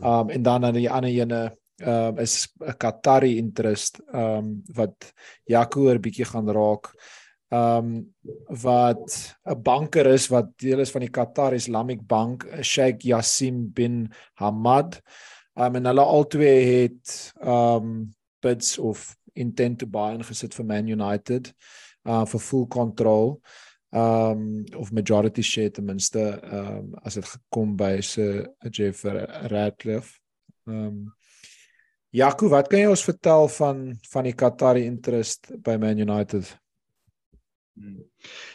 [0.00, 1.42] um en dan aan die ander ene
[1.84, 5.12] um is 'n Qatari interest um wat
[5.46, 6.92] Jaco 'n bietjie gaan raak
[7.50, 8.14] um
[8.62, 14.12] wat 'n banker is wat deel is van die Qatar Islamic Bank, Sheikh Yassim bin
[14.34, 15.00] Hamad.
[15.56, 21.54] Um en hulle albei het um bids of intent to buy ingesit vir Man United
[22.04, 23.40] uh vir full control
[23.92, 30.20] um of majority share ten minste um as dit gekom by se Jeff Radcliffe.
[30.66, 31.14] Um
[32.10, 36.54] Jaco, wat kan jy ons vertel van van die Qatari interest by Man United?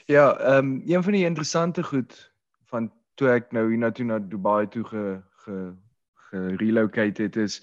[0.10, 2.16] Ja, ehm um, een van die interessante goed
[2.66, 5.60] van toe ek nou hiernatoe na Dubai toe ge ge
[6.34, 7.62] gerelocate het is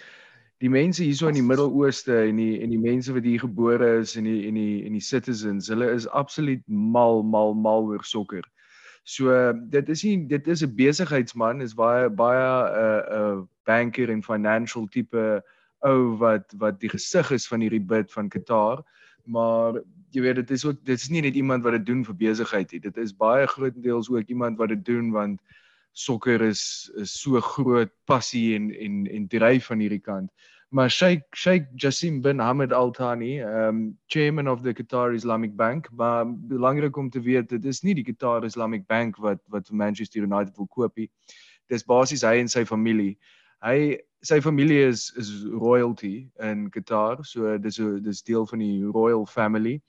[0.62, 4.14] die mense hierso in die Midde-Ooste en die en die mense wat hier gebore is
[4.16, 8.46] en die en die en die citizens, hulle is absoluut mal mal mal oor sokker.
[9.03, 13.46] So dit is nie dit is 'n besigheidsman, is baie baie 'n uh, 'n uh,
[13.66, 15.42] banker en financial tipe
[15.86, 18.84] ou wat wat die gesig is van hierdie bid van Qatar
[19.24, 22.16] maar jy weet dit is ook dit is nie net iemand wat dit doen vir
[22.18, 22.80] besigheid nie.
[22.80, 25.40] Dit is baie grootendeels ook iemand wat dit doen want
[25.92, 30.30] sokker is is so groot passie en en en dryf van hierdie kant.
[30.70, 35.88] Maar Sheikh Sheikh Jassim bin Hamad Al Thani, um chairman of the Qatar Islamic Bank,
[35.92, 39.76] maar belangrik om te weet dit is nie die Qatar Islamic Bank wat wat vir
[39.76, 41.10] Manchester United wil koop nie.
[41.68, 43.18] Dis basies hy en sy familie.
[43.64, 48.85] Hy sy familie is is royalty in Qatar, so dis 'n dis deel van die
[48.85, 49.81] royal family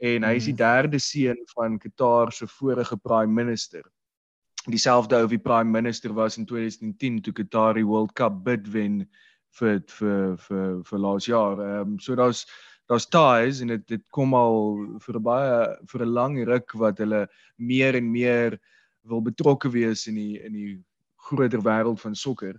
[0.00, 0.62] en hy is die mhm.
[0.62, 3.82] derde seun van Qatar se vorige prime minister.
[4.68, 9.06] Dieselfde ou wie prime minister was in 2010 toe Qatar die World Cup bid wen
[9.58, 11.60] vir vir vir vir laas jaar.
[11.60, 12.46] Ehm um, so daar's
[12.88, 17.28] daar's ties en dit dit kom al vir baie vir 'n lang ruk wat hulle
[17.56, 18.58] meer en meer
[19.02, 20.78] wil betrokke wees in die in die
[21.16, 22.56] groter wêreld van sokker.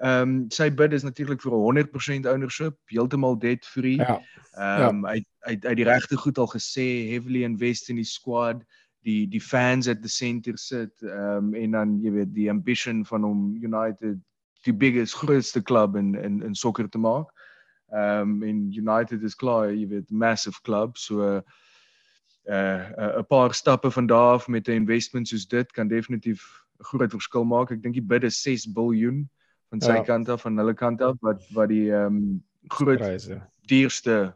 [0.00, 3.96] Ehm um, sy bid is natuurlik vir 100% ownership, heeltemal debt free.
[3.96, 4.20] Ja.
[4.54, 5.14] Ehm um, ja.
[5.14, 8.62] hy hy hy die regte goed al gesê, heavily invest in die squad,
[9.02, 13.02] die die fans at the center sit, ehm um, en dan jy weet die ambition
[13.08, 14.20] van hom United
[14.66, 17.32] die biggest grootste klub in in in sokker te maak.
[17.90, 21.40] Ehm um, en United is klaar, jy weet, massive club, so uh
[22.48, 26.46] 'n uh, paar stappe van daar af met 'n investment soos dit kan definitief
[26.78, 27.70] 'n groot verskil maak.
[27.70, 29.26] Ek dink die bid is 6 miljard
[29.70, 30.02] van sy ja.
[30.02, 34.34] kant af van hulle kant af wat wat die ehm um, groot pryse duurste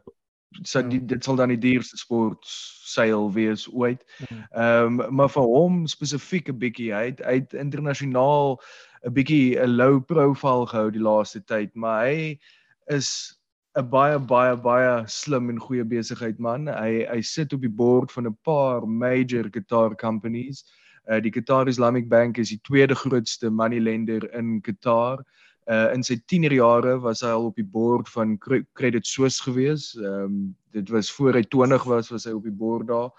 [0.61, 1.05] so die, ja.
[1.05, 2.45] dit sal dan die duurste sport
[2.93, 4.03] seil wees ooit.
[4.19, 4.41] Mhm.
[4.51, 8.59] Ehm um, maar vir hom spesifiek 'n bietjie hy het uit internasionaal
[9.05, 12.39] 'n bietjie 'n low profile gehou die laaste tyd, maar hy
[12.87, 13.37] is
[13.75, 16.67] 'n baie baie baie slim en goeie besigheid man.
[16.67, 20.63] Hy hy sit op die board van 'n paar major guitar companies.
[21.09, 25.23] Uh, die Qatar Islamic Bank is die tweede grootste money lender in Qatar.
[25.67, 29.93] Uh in sy tienerjare was hy al op die board van Credit Suisse gewees.
[29.95, 30.37] Ehm um,
[30.73, 33.11] dit was voor hy 20 was, was hy op die board daar.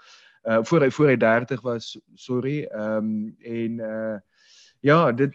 [0.44, 2.64] Uh voor hy voor hy 30 was, sorry.
[2.64, 4.16] Ehm um, en uh
[4.80, 5.32] ja, dit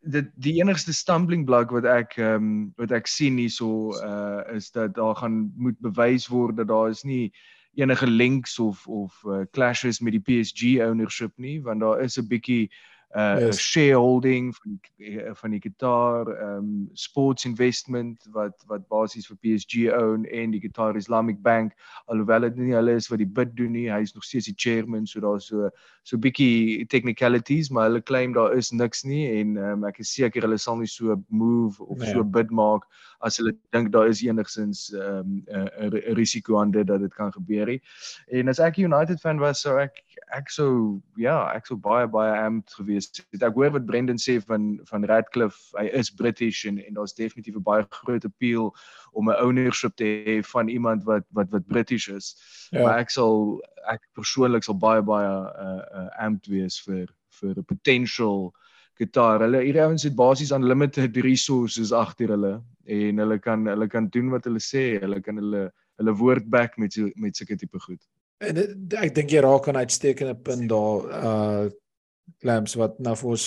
[0.00, 2.50] dit die enigste stumbling block wat ek ehm um,
[2.80, 7.02] wat ek sien hierso uh is dat daar gaan moet bewys word dat daar is
[7.04, 7.32] nie
[7.74, 12.26] enige links of of uh, clashes met die PSG ownership nie want daar is 'n
[12.26, 12.70] bietjie
[13.16, 13.58] uh Yes.
[13.58, 19.90] shareholding van die eh, van die Qatar um sports investment wat wat basies vir PSG
[19.92, 21.72] own en die Qatar Islamic Bank
[22.06, 25.06] alhoewel dit nie hulle is wat die bid doen nie hy's nog steeds die chairman
[25.06, 25.70] so daar's so
[26.04, 30.42] so bietjie technicalities maar hulle claim daar is niks nie en um, ek is seker
[30.46, 32.12] hulle sal nie so move of Nee.
[32.12, 32.86] so bid maak
[33.20, 37.14] as hulle dink daar is enigsins 'n um, 'n 'n risiko aan dit dat dit
[37.14, 37.80] kan gebeur nie.
[38.32, 40.02] En as ek 'n United fan was, sou ek
[40.32, 43.42] ek sou ja, ek sou baie baie amped gewees het.
[43.42, 47.56] Ek hoor wat Brendan sê van van Radcliffe, hy is British en en daar's definitief
[47.56, 48.74] 'n baie groot appeal
[49.12, 52.36] om 'n ownership te hê van iemand wat wat wat British is.
[52.70, 52.82] Ja.
[52.82, 57.06] Maar ek sal ek persoonlik sal baie baie uh, uh amped wees vir
[57.40, 58.54] vir 'n potential
[59.00, 59.44] gitaar.
[59.46, 62.54] Hulle hierdie ouens het basies unlimited resources agter hulle
[62.90, 65.00] en hulle kan hulle kan doen wat hulle sê.
[65.00, 65.68] Hulle kan hulle
[66.00, 68.00] hulle woord back met so, met sulke tipe goed.
[68.40, 68.56] En
[69.02, 71.70] ek dink jy raak aan 'n uitstekende punt daar uh
[72.46, 73.44] Lams wat nou vir ons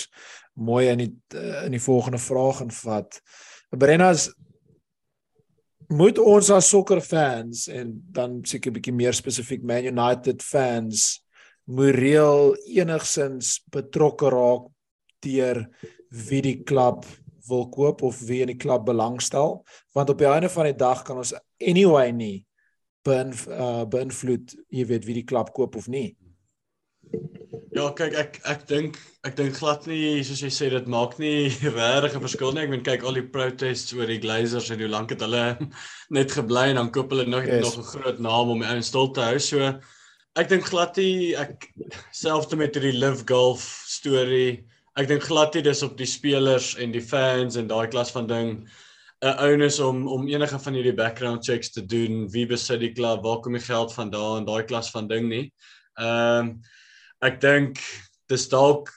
[0.54, 1.12] mooi in die
[1.64, 3.20] in die volgende vraag invat.
[3.70, 4.28] Brenna's
[5.88, 11.24] moet ons as sokkerfans en dan seker 'n bietjie meer spesifiek Man United fans
[11.64, 14.68] moreel enigsins betrokke raak
[15.24, 15.64] deur
[16.28, 17.04] wie die klub
[17.48, 19.62] wil koop of wie in die klub belangstel
[19.96, 22.44] want op die einde van die dag kan ons anyway nie
[23.04, 26.14] beïnv uh, beïnvloed jy weet wie die klub koop of nie.
[27.74, 28.96] Ja, kyk ek ek dink
[29.28, 32.62] ek dink glad nie soos jy sê dit maak nie regtig 'n verskil nie.
[32.64, 35.42] Ek meen kyk al die protests oor die Glazers en hoe lank het hulle
[36.16, 37.64] net gebly en dan koop hulle nog Yes.
[37.66, 39.38] nog 'n groot naam om die ouens stil te hou.
[39.38, 39.58] So
[40.40, 41.68] ek dink glad nie ek
[42.12, 44.64] selfs met hierdie Live Golf storie.
[44.94, 48.28] Ek dink glad nie dis op die spelers en die fans en daai klas van
[48.30, 48.50] ding
[49.24, 52.28] 'n onus om om enige van hierdie background checks te doen.
[52.30, 53.22] Wie besit die klub?
[53.24, 54.44] Waar kom die geld vandaan?
[54.44, 55.52] Daai klas van ding nie.
[55.98, 56.60] Ehm um,
[57.22, 57.80] ek dink
[58.28, 58.92] dis dalk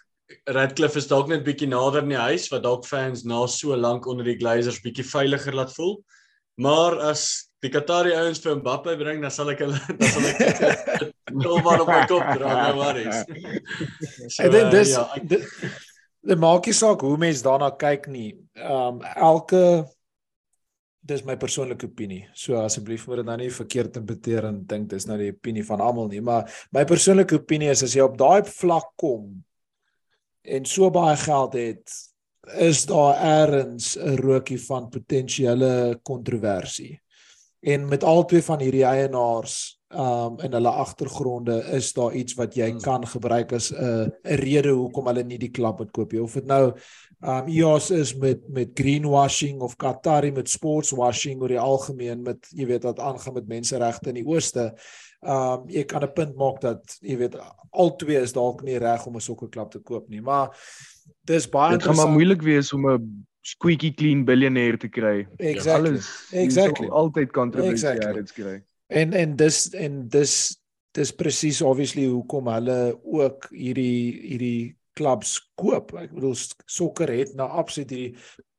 [0.46, 4.08] Radcliffe is dalk net bietjie nader in die huis wat dalk fans na so lank
[4.08, 5.98] onder die Glazers bietjie veiliger laat voel.
[6.60, 10.40] Maar as die Qatari ouens vir Mbappe bring, dan sal ek hulle dan sal ek
[10.42, 13.24] wel maar op my kop dra, no worries.
[14.28, 15.36] So, Ek dink dis ja, ek,
[16.28, 18.32] dit maak nie saak hoe mense daarna kyk nie.
[18.58, 19.62] Ehm um, elke
[21.08, 22.26] dis my persoonlike opinie.
[22.36, 25.84] So asseblief moet dit nou nie verkeerd interpreteer en dink dis nou die opinie van
[25.84, 29.30] almal nie, maar my persoonlike opinie is as jy op daai vlak kom
[30.44, 31.96] en so baie geld het,
[32.60, 37.00] is daar eers 'n rookie van potensiële kontroversie.
[37.62, 42.70] En met albei van hierdie eienaars um in hulle agtergronde is daar iets wat jy
[42.70, 42.82] Hmm.
[42.82, 46.22] kan gebruik as 'n 'n rede hoekom hulle nie die klub moet koop nie.
[46.22, 46.74] Of dit nou
[47.22, 52.66] um EOS is met met greenwashing of Qatari met sportswashing oor die algemeen met jy
[52.66, 54.74] weet wat aangaan met menseregte in die ooste.
[55.22, 57.38] Um jy kan 'n punt maak dat jy weet
[57.72, 60.50] albei is dalk nie reg om 'n sokkerklub te koop nie, maar
[61.26, 65.26] dis baie Dit gaan maar moeilik wees om 'n squeaky clean biljoenêr te kry.
[65.40, 65.94] Exactly.
[65.94, 66.90] Alles Exactly.
[66.92, 68.22] altyd kontroversie Exactly.
[68.22, 68.44] exactly.
[68.44, 68.58] kry.
[68.88, 70.34] En en dis en dis
[70.98, 75.94] dis presies obviously hoekom hulle ook hierdie hierdie klubs koop.
[76.00, 78.16] Ek bedoel sokker het nou absoluut hierdie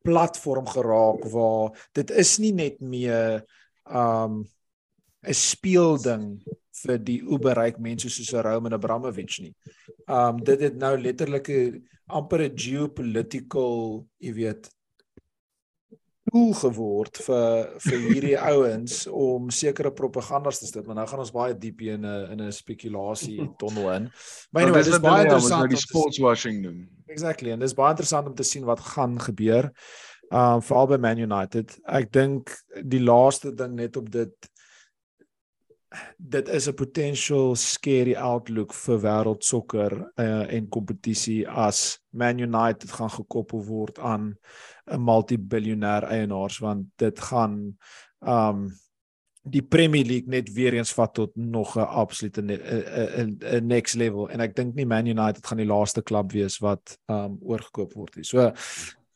[0.06, 3.42] platform geraak waar dit is nie net meer
[3.84, 4.44] um
[5.26, 6.38] 'n speelding
[6.84, 9.54] vir die oeberryk mense soos 'n Roman Abramovich nie.
[10.08, 14.70] Um dit het nou letterlik 'n amper 'n geopolitical, jy weet,
[16.30, 21.32] tool geword vir vir hierdie ouens om sekere propagandas te sit, maar nou gaan ons
[21.34, 24.10] baie diep in 'n in 'n spekulasie tonnel in.
[24.52, 26.88] Maar anyway, dis baie interessant nou om die te sien- sportswashing doen.
[27.08, 29.72] Exactly en dis baie interessant om te sien wat gaan gebeur.
[30.30, 31.78] Um veral by Man United.
[31.86, 32.52] Ek dink
[32.84, 34.34] die laaste ding net op dit
[36.16, 42.90] dit is 'n potential scary outlook vir wêreld sokker uh, en kompetisie as Man United
[42.90, 44.36] gaan gekoppel word aan
[44.86, 47.78] 'n multibiljoenêr eienaars want dit gaan
[48.20, 48.68] um
[49.50, 53.94] die Premier League net weer eens vat tot nog 'n absolute 'n 'n 'n next
[53.94, 57.94] level en ek dink nie Man United gaan die laaste klub wees wat um oorgekoop
[57.94, 58.24] word nie.
[58.24, 58.52] So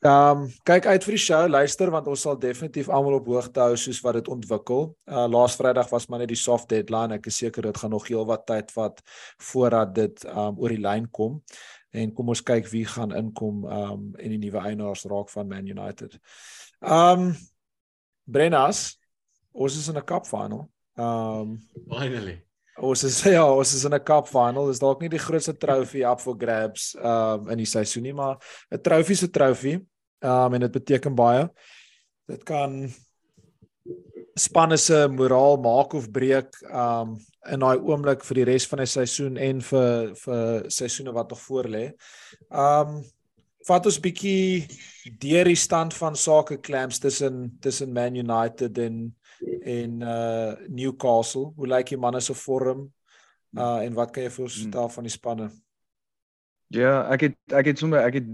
[0.03, 3.61] Ehm um, kyk uit vir die show, luister want ons sal definitief almal op hoogte
[3.63, 4.89] hou soos wat dit ontwikkel.
[5.07, 7.15] Uh laas Vrydag was maar net die soft deadline.
[7.21, 8.99] Ek is seker dit gaan nog heelwat tyd vat
[9.47, 11.37] voordat dit um oor die lyn kom.
[11.95, 15.71] En kom ons kyk wie gaan inkom um en die nuwe eienaars raak van Man
[15.71, 16.19] United.
[16.83, 17.31] Um
[18.27, 18.99] Brennas,
[19.55, 20.67] ons is in 'n cup final.
[20.99, 22.41] Um finally.
[22.83, 24.67] Ons is ja, ons is in 'n cup final.
[24.67, 28.43] Dis dalk nie die grootste trofee up for grabs um in die seisoen nie, maar
[28.73, 29.79] 'n trofee se trofee.
[30.23, 31.49] Um en dit beteken baie.
[32.31, 32.87] Dit kan
[34.39, 37.19] spanne se moraal maak of breek um
[37.51, 41.43] in daai oomblik vir die res van die seisoen en vir vir seisoene wat nog
[41.43, 41.89] voorlê.
[42.49, 43.03] Um
[43.67, 44.67] vat ons bietjie
[45.23, 49.05] deur die stand van sake clams tussen tussen Man United en
[49.43, 51.53] en uh Newcastle.
[51.57, 52.87] Hoe lyk die manne se vorm?
[53.59, 54.95] Uh en wat kan jy voorstel hmm.
[54.97, 55.51] van die spanne?
[56.73, 58.31] Ja, ek het ek het sommer ek het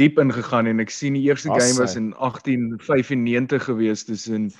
[0.00, 4.50] diep ingegaan en ek sien die eerste As game was in 1895 gewees tussen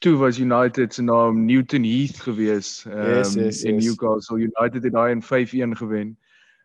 [0.00, 3.84] toe was United se naam Newton Heath gewees um, yes, yes, in yes.
[3.84, 6.16] Newcastle United het daai in 5-1 gewen.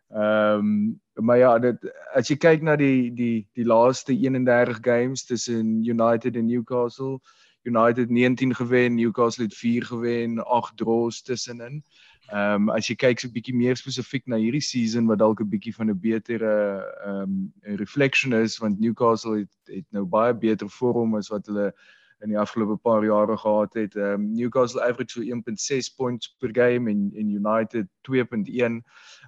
[0.08, 1.80] Ehm um, maar ja, dit
[2.14, 7.18] as jy kyk na die die die laaste 31 games tussen United en Newcastle,
[7.64, 11.82] United 19 gewen, Newcastle het 4 gewen, 8 draws tussenin.
[12.32, 15.40] Ehm um, as jy kyk so 'n bietjie meer spesifiek na hierdie season wat dalk
[15.40, 16.54] 'n bietjie van 'n betere
[17.06, 21.72] ehm um, reflection is want Newcastle het het nou baie beter vorm as wat hulle
[22.24, 23.96] in die afgelope paar jare gehad het.
[23.96, 28.50] Ehm um, Newcastle average so 1.6 points per game en en United 2.1.
[28.58, 28.82] Ehm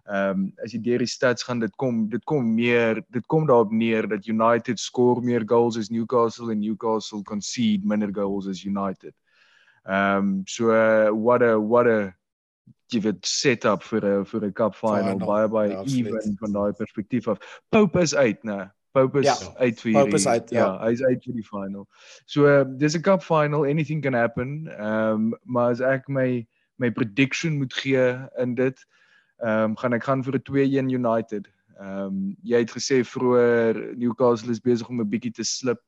[0.08, 3.70] um, as jy deur die stats gaan dit kom dit kom meer dit kom daarop
[3.70, 9.14] neer dat United score meer goals as Newcastle en Newcastle concede minder goals as United.
[9.86, 12.17] Ehm um, so uh, what a what a
[12.92, 15.28] jy weet set up vir 'n vir 'n cup final, final.
[15.28, 17.38] baie baie ja, even van daai perspektief af.
[17.70, 18.70] Pope is uit, né?
[18.92, 20.04] Pope is ja, uit vir hierdie.
[20.04, 20.58] Pope is uit, ja.
[20.58, 21.86] ja, hy's uit vir die final.
[22.26, 24.68] So uh, dis 'n cup final, anything can happen.
[24.78, 26.46] Ehm um, maar as ek my
[26.78, 28.86] my prediction moet gee in dit,
[29.42, 31.48] ehm um, gaan ek gaan vir 'n 2-1 United.
[31.78, 35.82] Ehm um, jy het gesê vroeër Newcastle is besig om 'n bietjie te slip.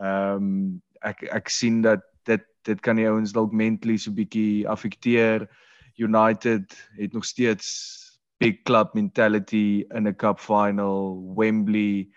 [0.00, 4.66] Ehm um, ek ek sien dat dit dit kan die ouens dalk mentally so bietjie
[4.68, 5.48] affekteer.
[5.96, 8.00] United het nog steeds
[8.38, 12.08] big club mentality in 'n cup final Wembley.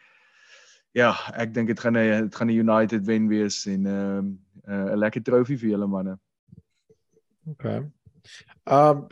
[0.92, 4.28] Ja, ek dink dit gaan 'n dit gaan 'n United wen wees en ehm
[4.68, 6.20] uh, 'n lekker trofee vir julle manne.
[7.46, 7.66] OK.
[8.64, 9.08] Um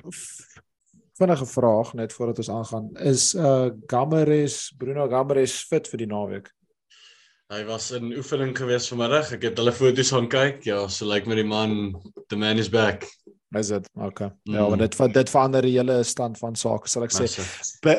[1.13, 2.89] vinnige vraag net voordat ons aangaan.
[2.95, 6.49] Is uh Gamares, Bruno Gamares fit vir die naweek?
[7.54, 9.32] Hy was in oefening gewees vanmiddag.
[9.36, 10.63] Ek het hulle foto's gaan kyk.
[10.65, 11.93] Ja, so lyk like my die man,
[12.30, 13.06] the man is back.
[13.53, 13.89] Is dit?
[13.93, 14.31] Okay.
[14.43, 14.55] Mm.
[14.55, 17.29] Ja, maar dit dit verander die hele stand van sake, sal ek sê.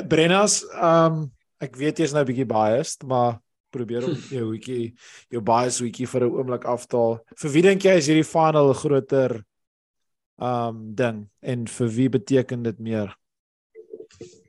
[0.08, 1.24] Brennas, ehm um,
[1.62, 3.38] ek weet jy's nou 'n bietjie biased, maar
[3.72, 4.94] probeer om jou hoetjie
[5.32, 7.20] jou bias hoetjie vir 'n oomblik aftaal.
[7.40, 9.42] Vir wie dink jy is hierdie final groter
[10.42, 13.14] ehm um, ding en vir wie beteken dit meer?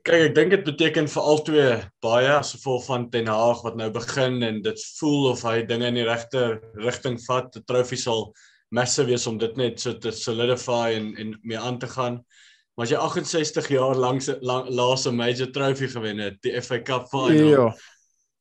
[0.05, 1.69] Kyk, ek dink dit beteken vir al twee
[2.01, 5.87] baie as gevolg van Ten Hag wat nou begin en dit voel of hy dinge
[5.89, 7.49] in die regte rigting vat.
[7.53, 8.27] Die trofee sal
[8.75, 12.19] massive wees om dit net so te solidify en en mee aan te gaan.
[12.75, 17.07] Maar as jy 68 jaar lank lang, laaste major trophy gewen het, die FA Cup
[17.11, 17.51] final.
[17.51, 17.69] Ja.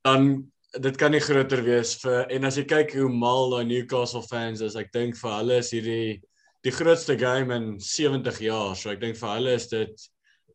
[0.05, 0.51] Dan
[0.83, 4.65] dit kan nie groter wees vir en as jy kyk hoe mal daai Newcastle fans
[4.67, 6.19] is, ek dink vir hulle is hierdie
[6.65, 8.75] die grootste game in 70 jaar.
[8.75, 10.09] So ek dink vir hulle is dit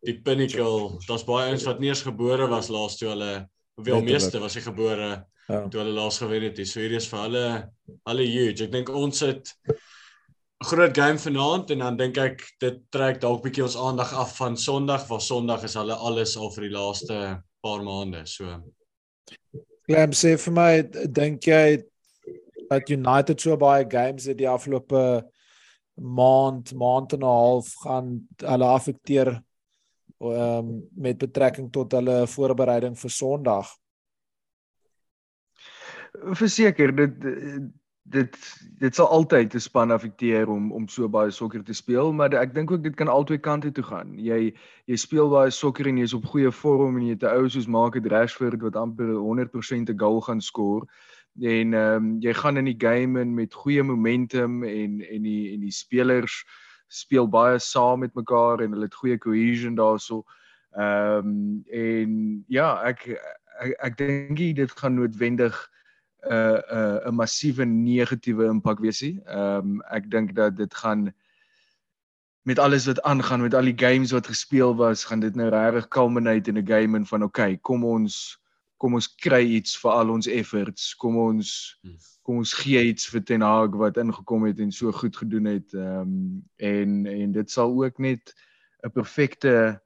[0.07, 0.97] die pinnacle.
[1.07, 3.33] Daar's baie ouens wat nie eens gebore was laas toe hulle
[3.79, 5.09] wel meeste was hy gebore
[5.49, 5.63] Ja.
[5.65, 7.45] Toe hulle laas gewen het, so hierdie is vir hulle
[8.05, 8.67] hulle huge.
[8.67, 13.41] Ek dink ons het 'n groot game vanaand en dan dink ek dit trek dalk
[13.43, 17.41] bietjie ons aandag af van Sondag, waar Sondag is hulle alles al vir die laaste
[17.63, 18.25] paar maande.
[18.27, 18.61] So
[19.89, 20.71] Clem sê vir my
[21.09, 21.81] dink jy
[22.69, 25.25] dat United so baie games het die afgelope
[25.95, 29.41] maand, maand en 'n half gaan hulle affekteer
[30.21, 33.67] um, met betrekking tot hulle voorbereiding vir Sondag?
[36.13, 37.13] Verseker dit
[38.09, 38.37] dit
[38.79, 42.53] dit sal altyd 'n span affekteer om om so baie sokker te speel, maar ek
[42.53, 44.17] dink ook dit kan albei kante toe gaan.
[44.17, 44.53] Jy
[44.85, 47.67] jy speel baie sokker en jy's op goeie vorm en jy het 'n ou soos
[47.67, 50.87] Marcus Rashford wat amper 100% 'n goal gaan skoor
[51.41, 55.53] en ehm um, jy gaan in die game in met goeie momentum en en die
[55.53, 56.45] en die spelers
[56.87, 60.23] speel baie saam met mekaar en hulle het goeie cohesion daarso.
[60.71, 63.07] Ehm um, en ja, ek
[63.59, 65.69] ek, ek dink dit gaan noodwendig
[66.23, 69.19] 'n uh, 'n uh, 'n massiewe negatiewe impak wees nie.
[69.25, 71.13] Ehm um, ek dink dat dit gaan
[72.43, 75.87] met alles wat aangaan met al die games wat gespeel was, gaan dit nou regtig
[75.87, 78.39] culminate in 'n game en van okay, kom ons
[78.77, 80.95] kom ons kry iets vir al ons efforts.
[80.95, 81.79] Kom ons
[82.23, 85.73] kom ons gee iets vir Ten Hag wat ingekom het en so goed gedoen het.
[85.73, 88.33] Ehm um, en en dit sal ook net
[88.83, 89.81] 'n perfekte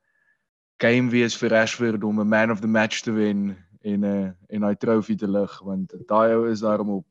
[0.78, 4.32] game wees vir Rashford om 'n man of the match te wen en 'n uh,
[4.48, 7.06] en daai trofee te lig want daai ou is daarom op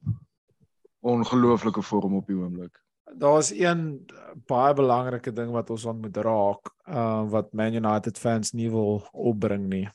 [1.03, 2.79] ongelooflike vorm op die oomblik.
[3.19, 4.07] Daar's een
[4.47, 9.67] baie belangrike ding wat ons moet raak, uh wat Man United fans nie wil opbring
[9.69, 9.89] nie.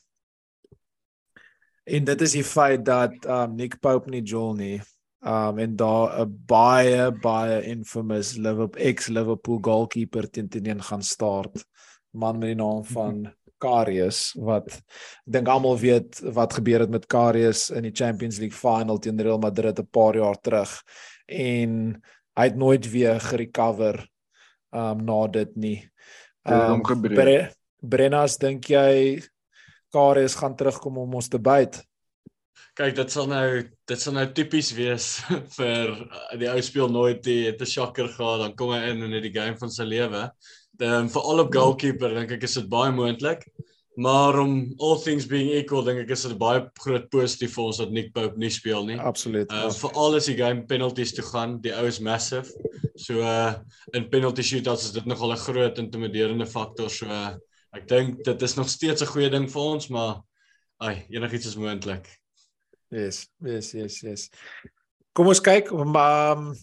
[1.88, 4.80] En dit is die feit dat um Nick Pope nie Joel nie.
[5.24, 11.64] Um en daar 'n baie baie infamous Liverpool ex Liverpool goalkeeper teen teen gaan start.
[12.10, 14.82] Man met die naam van Karius wat ek
[15.26, 19.38] dink almal weet wat gebeur het met Karius in die Champions League final teen Real
[19.38, 20.82] Madrid 'n paar jaar terug
[21.28, 22.02] en
[22.38, 24.06] hy het nooit weer gerecover
[24.72, 25.78] um na dit nie.
[26.44, 27.50] Um Bre
[27.80, 29.22] Brennas dink jy
[29.94, 31.78] Karius gaan terugkom om ons te byt?
[32.78, 33.46] Kyk, dit sal nou
[33.90, 35.06] dit sal nou tipies wees
[35.58, 35.94] vir
[36.38, 39.34] die ou speel nooit die het 'n shocker gehad, dan kom hy in in die
[39.34, 40.28] game van sy lewe.
[40.78, 43.48] Ehm um, vir al op goalkeeper dink ek is dit baie moontlik.
[43.98, 47.80] Maar om all things being equal dink ek is dit baie groot positief vir ons
[47.82, 48.98] dat Nick Pope nie speel nie.
[49.02, 49.50] Absoluut.
[49.50, 51.56] Uh, vir al is die game penalties toe gaan.
[51.64, 52.54] Die ou is massive.
[52.94, 53.56] So uh
[53.98, 56.90] in penalty shootouts is dit nogal 'n groot intimiderende faktor.
[56.90, 57.34] So uh,
[57.74, 60.22] ek dink dit is nog steeds 'n goeie ding vir ons, maar
[60.78, 62.06] ai, enigiets is moontlik.
[62.94, 64.30] Yes, yes, yes, yes.
[65.12, 66.54] Kom ons kyk, maar um,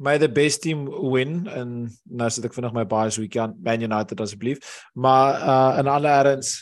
[0.00, 1.76] my the best team win en
[2.08, 4.58] nou sit ek vinnig my bias weekend Man United asseblief.
[4.96, 6.54] Maar uh in alle erns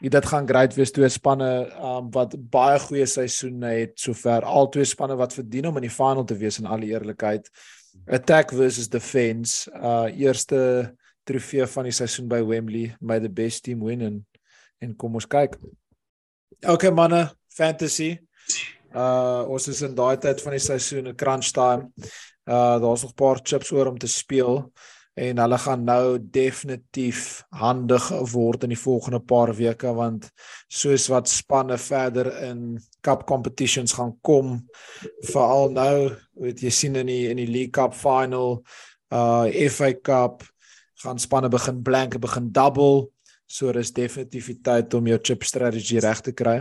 [0.00, 4.86] dit gaan great wees twee spanne um, wat baie goeie seisoene het sover al twee
[4.88, 7.50] spanne wat verdien om in die final te wees in alle eerlikheid.
[8.08, 9.68] Attack versus defense.
[9.74, 10.94] Uh eerste
[11.28, 14.24] trofee van die seisoen by Wembley, my the best team win en
[14.80, 15.58] en kom ons kyk.
[16.64, 18.14] Okay manne, fantasy.
[18.94, 21.90] Uh ons is in daai tyd van die seisoen, 'n crunch time.
[22.50, 24.72] Uh daar's nog 'n paar chips oor om te speel
[25.14, 30.30] en hulle gaan nou definitief handig word in die volgende paar weke want
[30.68, 34.54] soos wat spanne verder in cup competitions gaan kom
[35.32, 38.62] veral nou weet jy sien in die in die League Cup final
[39.10, 40.46] uh FA Cup
[41.02, 43.10] gaan spanne begin blank begin double
[43.50, 46.60] So dis definitief die tyd om jou chip strategy reg te kry.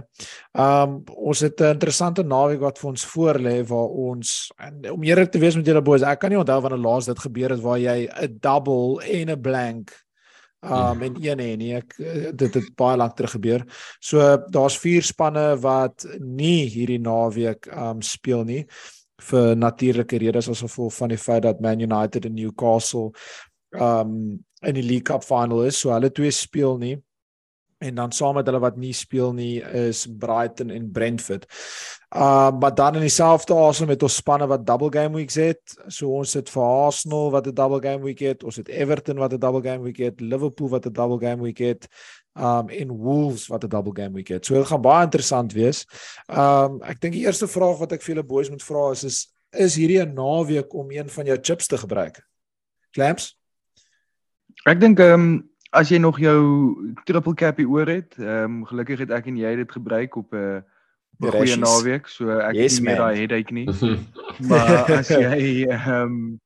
[0.58, 5.32] Um ons het 'n interessante naweek wat vir ons voorlê waar ons en om eerlik
[5.32, 7.78] te wees met julle boys, ek kan nie onthou wanneer laas dit gebeur het waar
[7.78, 9.92] jy 'n double en 'n blank
[10.64, 11.96] um en een en nie ek
[12.36, 13.66] dit het baie lank terug gebeur.
[14.02, 18.66] So daar's vier spanne wat nie hierdie naweek um speel nie
[19.22, 23.12] vir natuurlike redes as gevolg van die feit dat Man United en Newcastle
[23.72, 25.80] um in die League Cup final is.
[25.80, 26.98] So hulle twee speel nie.
[27.80, 31.46] En dan saam met hulle wat nie speel nie is Brighton en Brentford.
[32.10, 35.78] Uh maar dan in dieselfde asem met ons spanne wat double game weeks het.
[35.88, 39.34] So ons het vir Arsenal wat 'n double game week het, ons het Everton wat
[39.34, 41.88] 'n double game week het, Liverpool wat 'n double game week het,
[42.36, 44.46] um en Wolves wat 'n double game week het.
[44.46, 45.86] So dit gaan baie interessant wees.
[46.28, 49.34] Um ek dink die eerste vraag wat ek vir julle boys moet vra is is
[49.52, 52.28] is hierdie 'n naweek om een van jou chips te gebruik?
[52.92, 53.39] Clamps?
[54.66, 55.30] Ek dink ehm um,
[55.72, 56.42] as jy nog jou
[57.06, 60.34] triple cap hier oor het, ehm um, gelukkig het ek en jy dit gebruik op
[60.34, 63.68] 'n uh, goeie naweek, so ek yes, het nie meer daai headache nie.
[64.50, 66.40] maar as jy ehm um,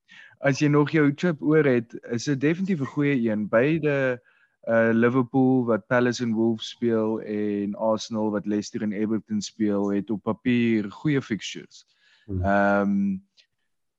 [0.43, 3.47] as jy nog jou chip oor het, is dit definitief 'n goeie een.
[3.49, 4.19] Beide
[4.67, 10.09] uh Liverpool wat Palace en Wolves speel en Arsenal wat Leicester en Everton speel het
[10.09, 11.85] op papier goeie fixtures.
[12.25, 12.41] Hmm.
[12.41, 13.23] Ehm um,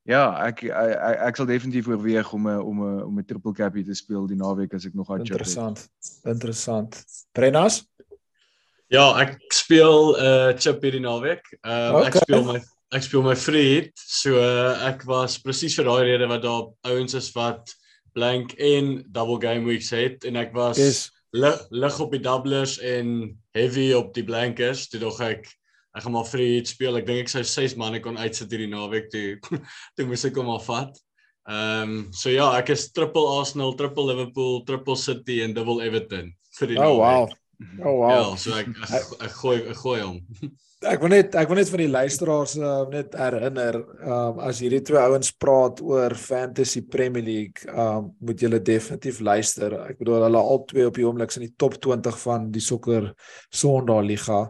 [0.05, 3.55] Ja, ek ek, ek, ek sal definitief oorweeg om 'n om 'n om 'n triple
[3.57, 5.79] capie te speel die naweek as ek nog uit Interessant.
[5.79, 6.35] Het.
[6.35, 7.05] Interessant.
[7.33, 7.87] Brennas?
[8.93, 11.49] Ja, ek speel 'n uh, chip hierdie naweek.
[11.63, 12.07] Ehm um, okay.
[12.07, 12.61] ek speel my
[12.93, 13.91] ek speel my free.
[13.97, 17.73] So uh, ek was presies vir daai rede wat daar ouens is wat
[18.13, 21.11] blank en double game weeks het en ek was yes.
[21.33, 24.87] lig lig op die doublers en heavy op die blankers.
[24.89, 25.49] Toe dog ek
[25.95, 26.99] ek gaan maar vir iets speel.
[26.99, 29.39] Ek dink ek sou 6 manne kon uitsit hierdie naweek toe.
[29.97, 31.01] toe moes ek hom al vat.
[31.45, 36.33] Ehm um, so ja, ek is triple Arsenal, triple Liverpool, triple City en double Everton
[36.59, 37.29] vir die Oh wow.
[37.87, 38.11] Oh wow.
[38.11, 40.21] Ja, so ek ek, ek, ek gooi ek gooi hom.
[40.85, 44.83] Ek wil net ek wil net vir die luisteraars uh, net herinner, um, as hierdie
[44.85, 49.79] twee ouens praat oor Fantasy Premier League, um, moet julle definitief luister.
[49.87, 53.13] Ek bedoel hulle al twee op die oomblik in die top 20 van die sokker
[53.49, 54.43] Sondagliga.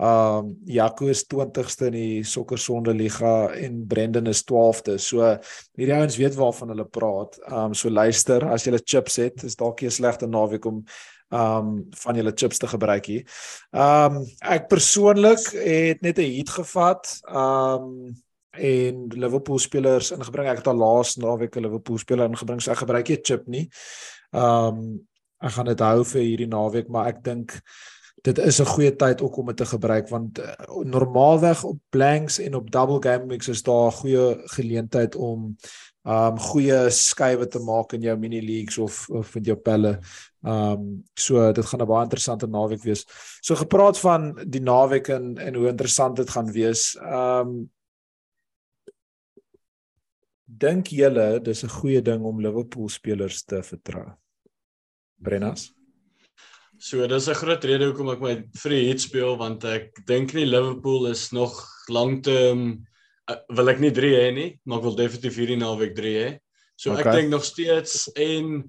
[0.00, 4.96] Um Jaco is 20ste in die Sokker Sonde Liga en Brendan is 12de.
[4.96, 5.26] So
[5.76, 7.36] hierdie ouens weet waarvan hulle praat.
[7.44, 10.84] Um so luister, as jy 'n chips het, is dalk 'n slegte naweek om
[11.30, 13.24] um van julle chips te gebruik hier.
[13.72, 17.20] Um ek persoonlik het net 'n heat gevat.
[17.28, 18.16] Um
[18.56, 20.48] en Liverpool spelers ingebring.
[20.48, 22.60] Ek het al laas naweek 'n Liverpool speler ingebring.
[22.62, 23.68] So ek gebruik nie chip nie.
[24.32, 25.06] Um
[25.42, 27.60] ek gaan dit hou vir hierdie naweek, maar ek dink
[28.22, 30.52] dit is 'n goeie tyd ook om dit te gebruik want uh,
[30.84, 35.56] normaalweg op blanks en op double game weeks is daar 'n goeie geleentheid om
[36.02, 39.98] um goeie skuwe te maak in jou mini leagues of of met jou pelle.
[40.42, 43.04] Um so dit gaan 'n baie interessante naweek wees.
[43.40, 46.96] So gepraat van die naweek en en hoe interessant dit gaan wees.
[47.02, 47.70] Um
[50.44, 54.16] dink julle dis 'n goeie ding om Liverpool spelers te vertrou?
[55.16, 55.79] Brennas?
[56.80, 60.46] So dis 'n groot rede hoekom ek my die Heat speel want ek dink nie
[60.48, 61.52] Liverpool is nog
[61.92, 62.86] lankterm
[63.28, 66.30] uh, wil ek nie 3 hê nie, maar ek wil definitief hierdie naweek 3 hê.
[66.80, 67.04] So okay.
[67.04, 68.64] ek dink nog steeds en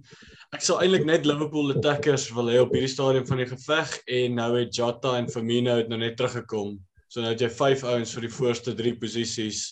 [0.52, 4.40] ek sal eintlik net Liverpool attackers wil hê op hierdie stadium van die geveg en
[4.42, 6.76] nou het Jota en Firmino het nou net teruggekom.
[7.08, 9.70] So nou het jy vyf ouens vir die voorste 3 posisies.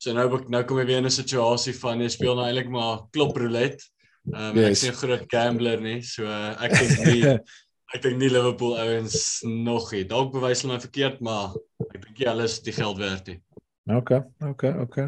[0.00, 3.04] So nou nou kom jy weer in 'n situasie van jy speel nou eintlik maar
[3.12, 3.92] klop roulette.
[4.32, 4.64] Um, yes.
[4.64, 7.34] ek is 'n groot gambler nie, so uh, ek dink nie
[7.94, 9.16] ek dink nie Liverpool ouens
[9.46, 10.02] nog nie.
[10.08, 11.54] Dalk bewys hulle my verkeerd, maar
[11.92, 13.38] ek dink jy alles die geld werd nie.
[13.94, 14.98] OK, OK, OK.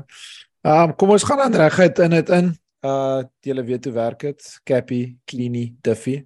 [0.67, 2.55] Ehm um, kom ons gaan aan regheid in dit in.
[2.87, 4.49] Uh julle weet hoe werk dit.
[4.69, 6.21] Cappy, Cleany, Duffy.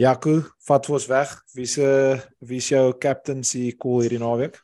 [0.00, 1.34] Jaco, vat ons weg.
[1.54, 1.88] Wie se
[2.38, 4.58] wie is jou captaincy call hierdie naweek?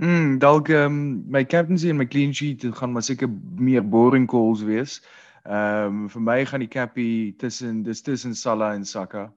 [0.00, 4.28] Mm, dalk ehm um, my captaincy en my clean sheet gaan maar seker meer boring
[4.28, 5.00] calls wees.
[5.44, 9.28] Ehm um, vir my gaan die Cappy tussen dis tussen Salah en Saka.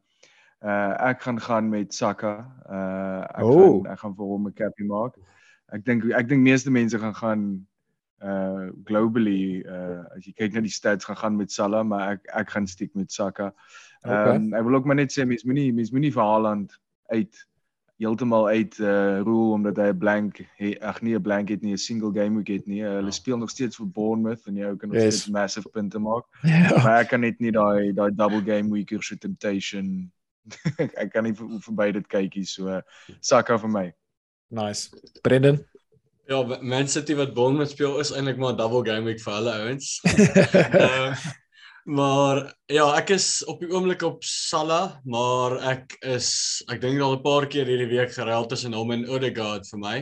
[0.63, 2.33] Uh ek gaan gaan met Saka.
[2.69, 3.83] Uh ek oh.
[3.83, 5.19] gaan ek gaan vir hom 'n Cappy maak.
[5.75, 7.43] Ek dink ek dink meeste mense gaan gaan
[8.23, 12.29] uh globally uh as jy kyk na die stats gaan gaan met Salah, maar ek
[12.31, 13.51] ek gaan stiek met Saka.
[14.07, 16.79] Ehm um, ek wil ook maar net sê mens moenie mens moenie vir Haaland
[17.11, 17.43] uit
[17.99, 20.41] heeltemal uit uh rule omdat hy 'n blank
[20.79, 22.81] ag nee 'n blank het nie 'n single game week het nie.
[22.81, 23.19] Uh, hulle oh.
[23.19, 25.19] speel nog steeds vir Bournemouth en jy kan nog yes.
[25.19, 26.25] steeds massive punte maak.
[26.41, 26.71] Yeah.
[26.83, 30.11] Maar ek kan net nie daai daai double game week hier se temptation
[31.01, 32.81] ek kan nie verby dit kykie so
[33.21, 33.85] Saka vir my.
[34.49, 34.89] Nice.
[35.23, 35.63] Brendan
[36.29, 39.55] Ja, Man City wat Bournemouth speel is eintlik maar 'n double game week vir hulle
[39.59, 39.99] ouens.
[40.07, 41.15] uh,
[41.83, 47.17] Maar ja, ek is op die oomblik op Salah, maar ek is ek dink al
[47.17, 49.97] 'n paar keer hierdie week geruil tussen hom en Odegaard vir my.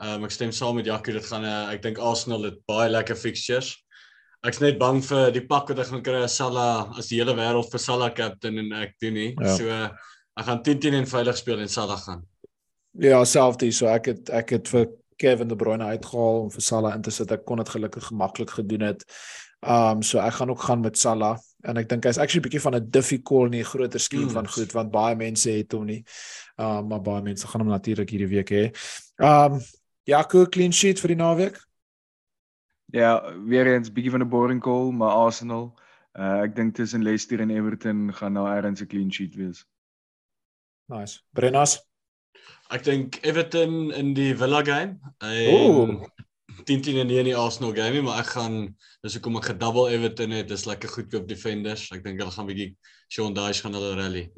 [0.00, 2.56] Ehm um, ek stem saam met Jacques, dit gaan 'n uh, ek dink Arsenal het
[2.64, 3.76] baie lekker fixtures.
[4.46, 7.34] Ek's net bang vir die pak wat ek gaan kry as Salah as die hele
[7.36, 9.34] wêreld vir Salah captain en ek doen nie.
[9.36, 9.56] Ja.
[9.56, 9.68] So
[10.40, 12.24] ek gaan 10-10 en veilig speel en Salah gaan.
[12.98, 14.88] Ja, selfs dis so ek het ek het vir
[15.20, 17.30] Kevin De Bruyne uitgehaal om vir Salah in te sit.
[17.30, 19.04] Ek kon dit gelukkig gemaklik gedoen het.
[19.60, 21.36] Um so ek gaan ook gaan met Salah
[21.68, 24.32] en ek dink hy's actually 'n bietjie van 'n diffy call nie groter skien mm.
[24.32, 26.04] van goed want baie mense het hom nie.
[26.56, 28.64] Um maar baie mense gaan hom natuurlik hierdie week hê.
[29.20, 29.60] Um
[30.08, 31.60] ja, cool clean sheet vir die naweek.
[32.90, 35.78] Ja, weer eens bietjie van 'n boring call, maar Arsenal.
[36.18, 39.66] Uh ek dink tussen Leicester en Everton gaan nou eers 'n clean sheet wees.
[40.86, 41.20] Nice.
[41.32, 41.78] Brennas.
[42.70, 44.98] Ek dink Everton in die Villa game.
[45.22, 46.02] Ooh.
[46.64, 50.30] 10-10 en 9 in die Arsenal game, maar ek gaan dis hoekom ek gedouble Everton
[50.30, 50.48] het.
[50.48, 51.88] Dis lekker goedkoop defenders.
[51.94, 52.76] Ek dink hulle gaan bietjie
[53.08, 54.30] Sean Dyche gaan hulle rally.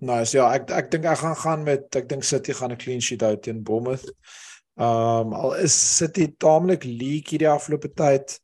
[0.00, 0.36] Nice.
[0.36, 3.22] Ja, ek ek dink ek gaan gaan met ek dink City gaan 'n clean sheet
[3.22, 4.06] hou teen Bournemouth.
[4.74, 8.38] Ehm um, al is City taamlik leak hierdie afgelope tyd.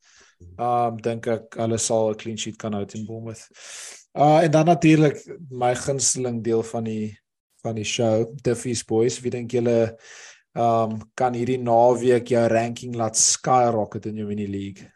[0.56, 3.48] Ehm um, dink ek hulle sal 'n clean sheet kan hou teen Bournemouth.
[4.14, 5.18] Uh en dan natuurlik
[5.50, 7.18] my gunsteling deel van die
[7.62, 9.20] van die show, Duffy's Boys.
[9.20, 9.96] Wie dink julle
[10.54, 14.86] um kan hierdie naweek jou ranking laat skyrocket in jou mini league.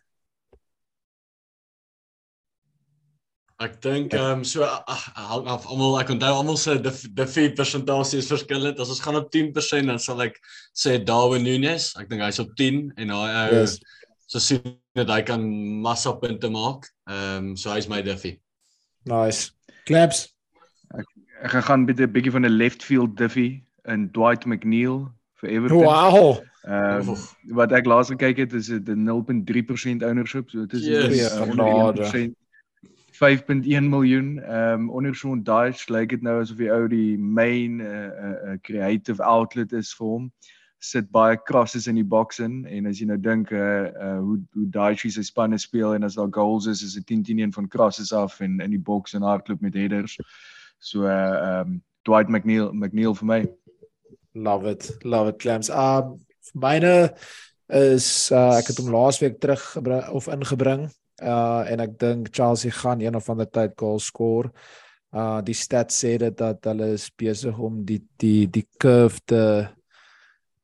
[3.63, 8.31] Ek dink ehm um, so hang af almal ek onthou almal se defeat persentasie is
[8.33, 8.81] verskillend.
[8.83, 10.41] As ons gaan op 10% dan sal ek
[10.75, 11.93] sê Darwin Nunes.
[12.01, 13.79] Ek dink hy's op 10 en hy ou yes.
[14.27, 15.47] so sien dat hy kan
[15.87, 16.91] massa punte maak.
[17.07, 18.35] Ehm um, so hy's my defy.
[19.07, 19.55] Nice.
[19.87, 20.27] Claps.
[20.99, 21.07] Ek
[21.47, 25.07] ek gaan met 'n bietjie van 'n left field defy in Dwight McNeil
[25.39, 25.87] vir Everton.
[25.87, 26.43] Wow.
[26.67, 30.91] Ehm um, wat ek laas gekyk het is dit 'n 0.3% ownership, so dit is
[30.91, 32.35] yes, 'n
[33.15, 34.43] 5.1 miljoen.
[34.43, 37.81] Ehm um, onder so 'n Dash lyk dit nou asof die ou die main 'n
[37.81, 40.33] uh, uh, creative outlet is vir hom.
[40.79, 44.41] Sit baie crosses in die box in en as jy nou dink uh, uh hoe
[44.55, 48.13] hoe Dash sy spanne speel en as daar goals is, is dit 10-10 van crosses
[48.13, 50.19] af en in die box en hardloop met headers.
[50.79, 53.47] So uh um Dwight McNeil McNeil vir my.
[54.35, 54.97] Love it.
[55.05, 55.71] Love it clams.
[55.71, 56.21] Um
[56.53, 57.15] myne
[57.69, 59.77] is uh, ek het hom laasweek terug
[60.11, 60.91] of ingebring.
[61.23, 64.51] Uh en ek dink Chelsea gaan een of ander tyd goal score.
[65.15, 69.45] Uh die stats sê dit dat hulle is besig om die die die curve te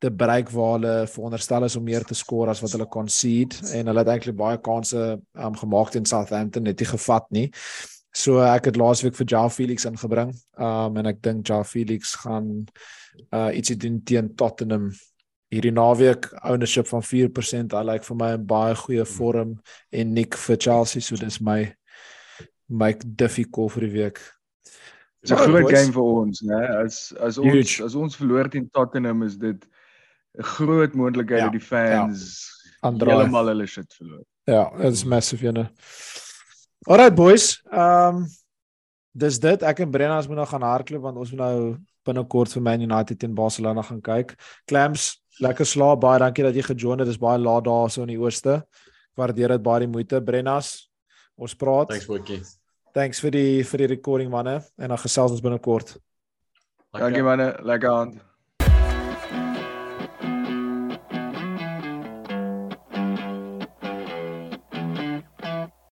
[0.01, 3.91] te bereik waar hulle veronderstel is om meer te score as wat hulle concede en
[3.91, 7.49] hulle het eintlik baie kansse um, gemaak teen Southampton net nie gevat nie.
[8.17, 10.33] So ek het laasweek vir Jao Felix ingebring.
[10.59, 12.51] Um en ek dink Jao Felix gaan
[13.31, 14.91] uh ietsie doen teen Tottenham
[15.51, 17.75] hierdie naweek ownership van 4%.
[17.75, 19.59] Hy lyk vir my 'n baie goeie vorm
[19.93, 21.75] en Nick vir Chelsea, so dis my
[22.69, 24.21] my difficult vir die week.
[25.23, 25.75] Dis 'n groot boys.
[25.75, 26.63] game vir ons, né?
[26.85, 27.85] As as ons Huge.
[27.85, 29.67] as ons verloor teen Tottenham is dit
[30.39, 32.49] 'n groot moontlikheid ja, dat die fans
[32.81, 33.17] aandraai.
[33.17, 34.25] heeltemal hulle shit verloor.
[34.47, 35.71] Ja, dit is massive jene.
[36.89, 38.27] Alright boys, ehm um,
[39.13, 39.63] dis dit.
[39.63, 41.77] Ek en Brenna ons moet nou gaan hardloop want ons moet nou
[42.07, 44.35] binnekort vir Man United teen Barcelona gaan kyk.
[44.65, 46.01] Clams, lekker slaap.
[46.05, 47.09] Baie dankie dat jy gejoin het.
[47.09, 48.61] Dit is baie laat daar so in die ooste.
[49.19, 50.23] Waardeer dit baie die moeite.
[50.25, 50.91] Brennas,
[51.37, 51.91] ons praat.
[51.93, 52.41] Thanks Boetjie.
[52.95, 55.97] Thanks vir die vir die recording manne en dan gesels ons binnekort.
[56.97, 58.30] Dankie manne, lekker aand.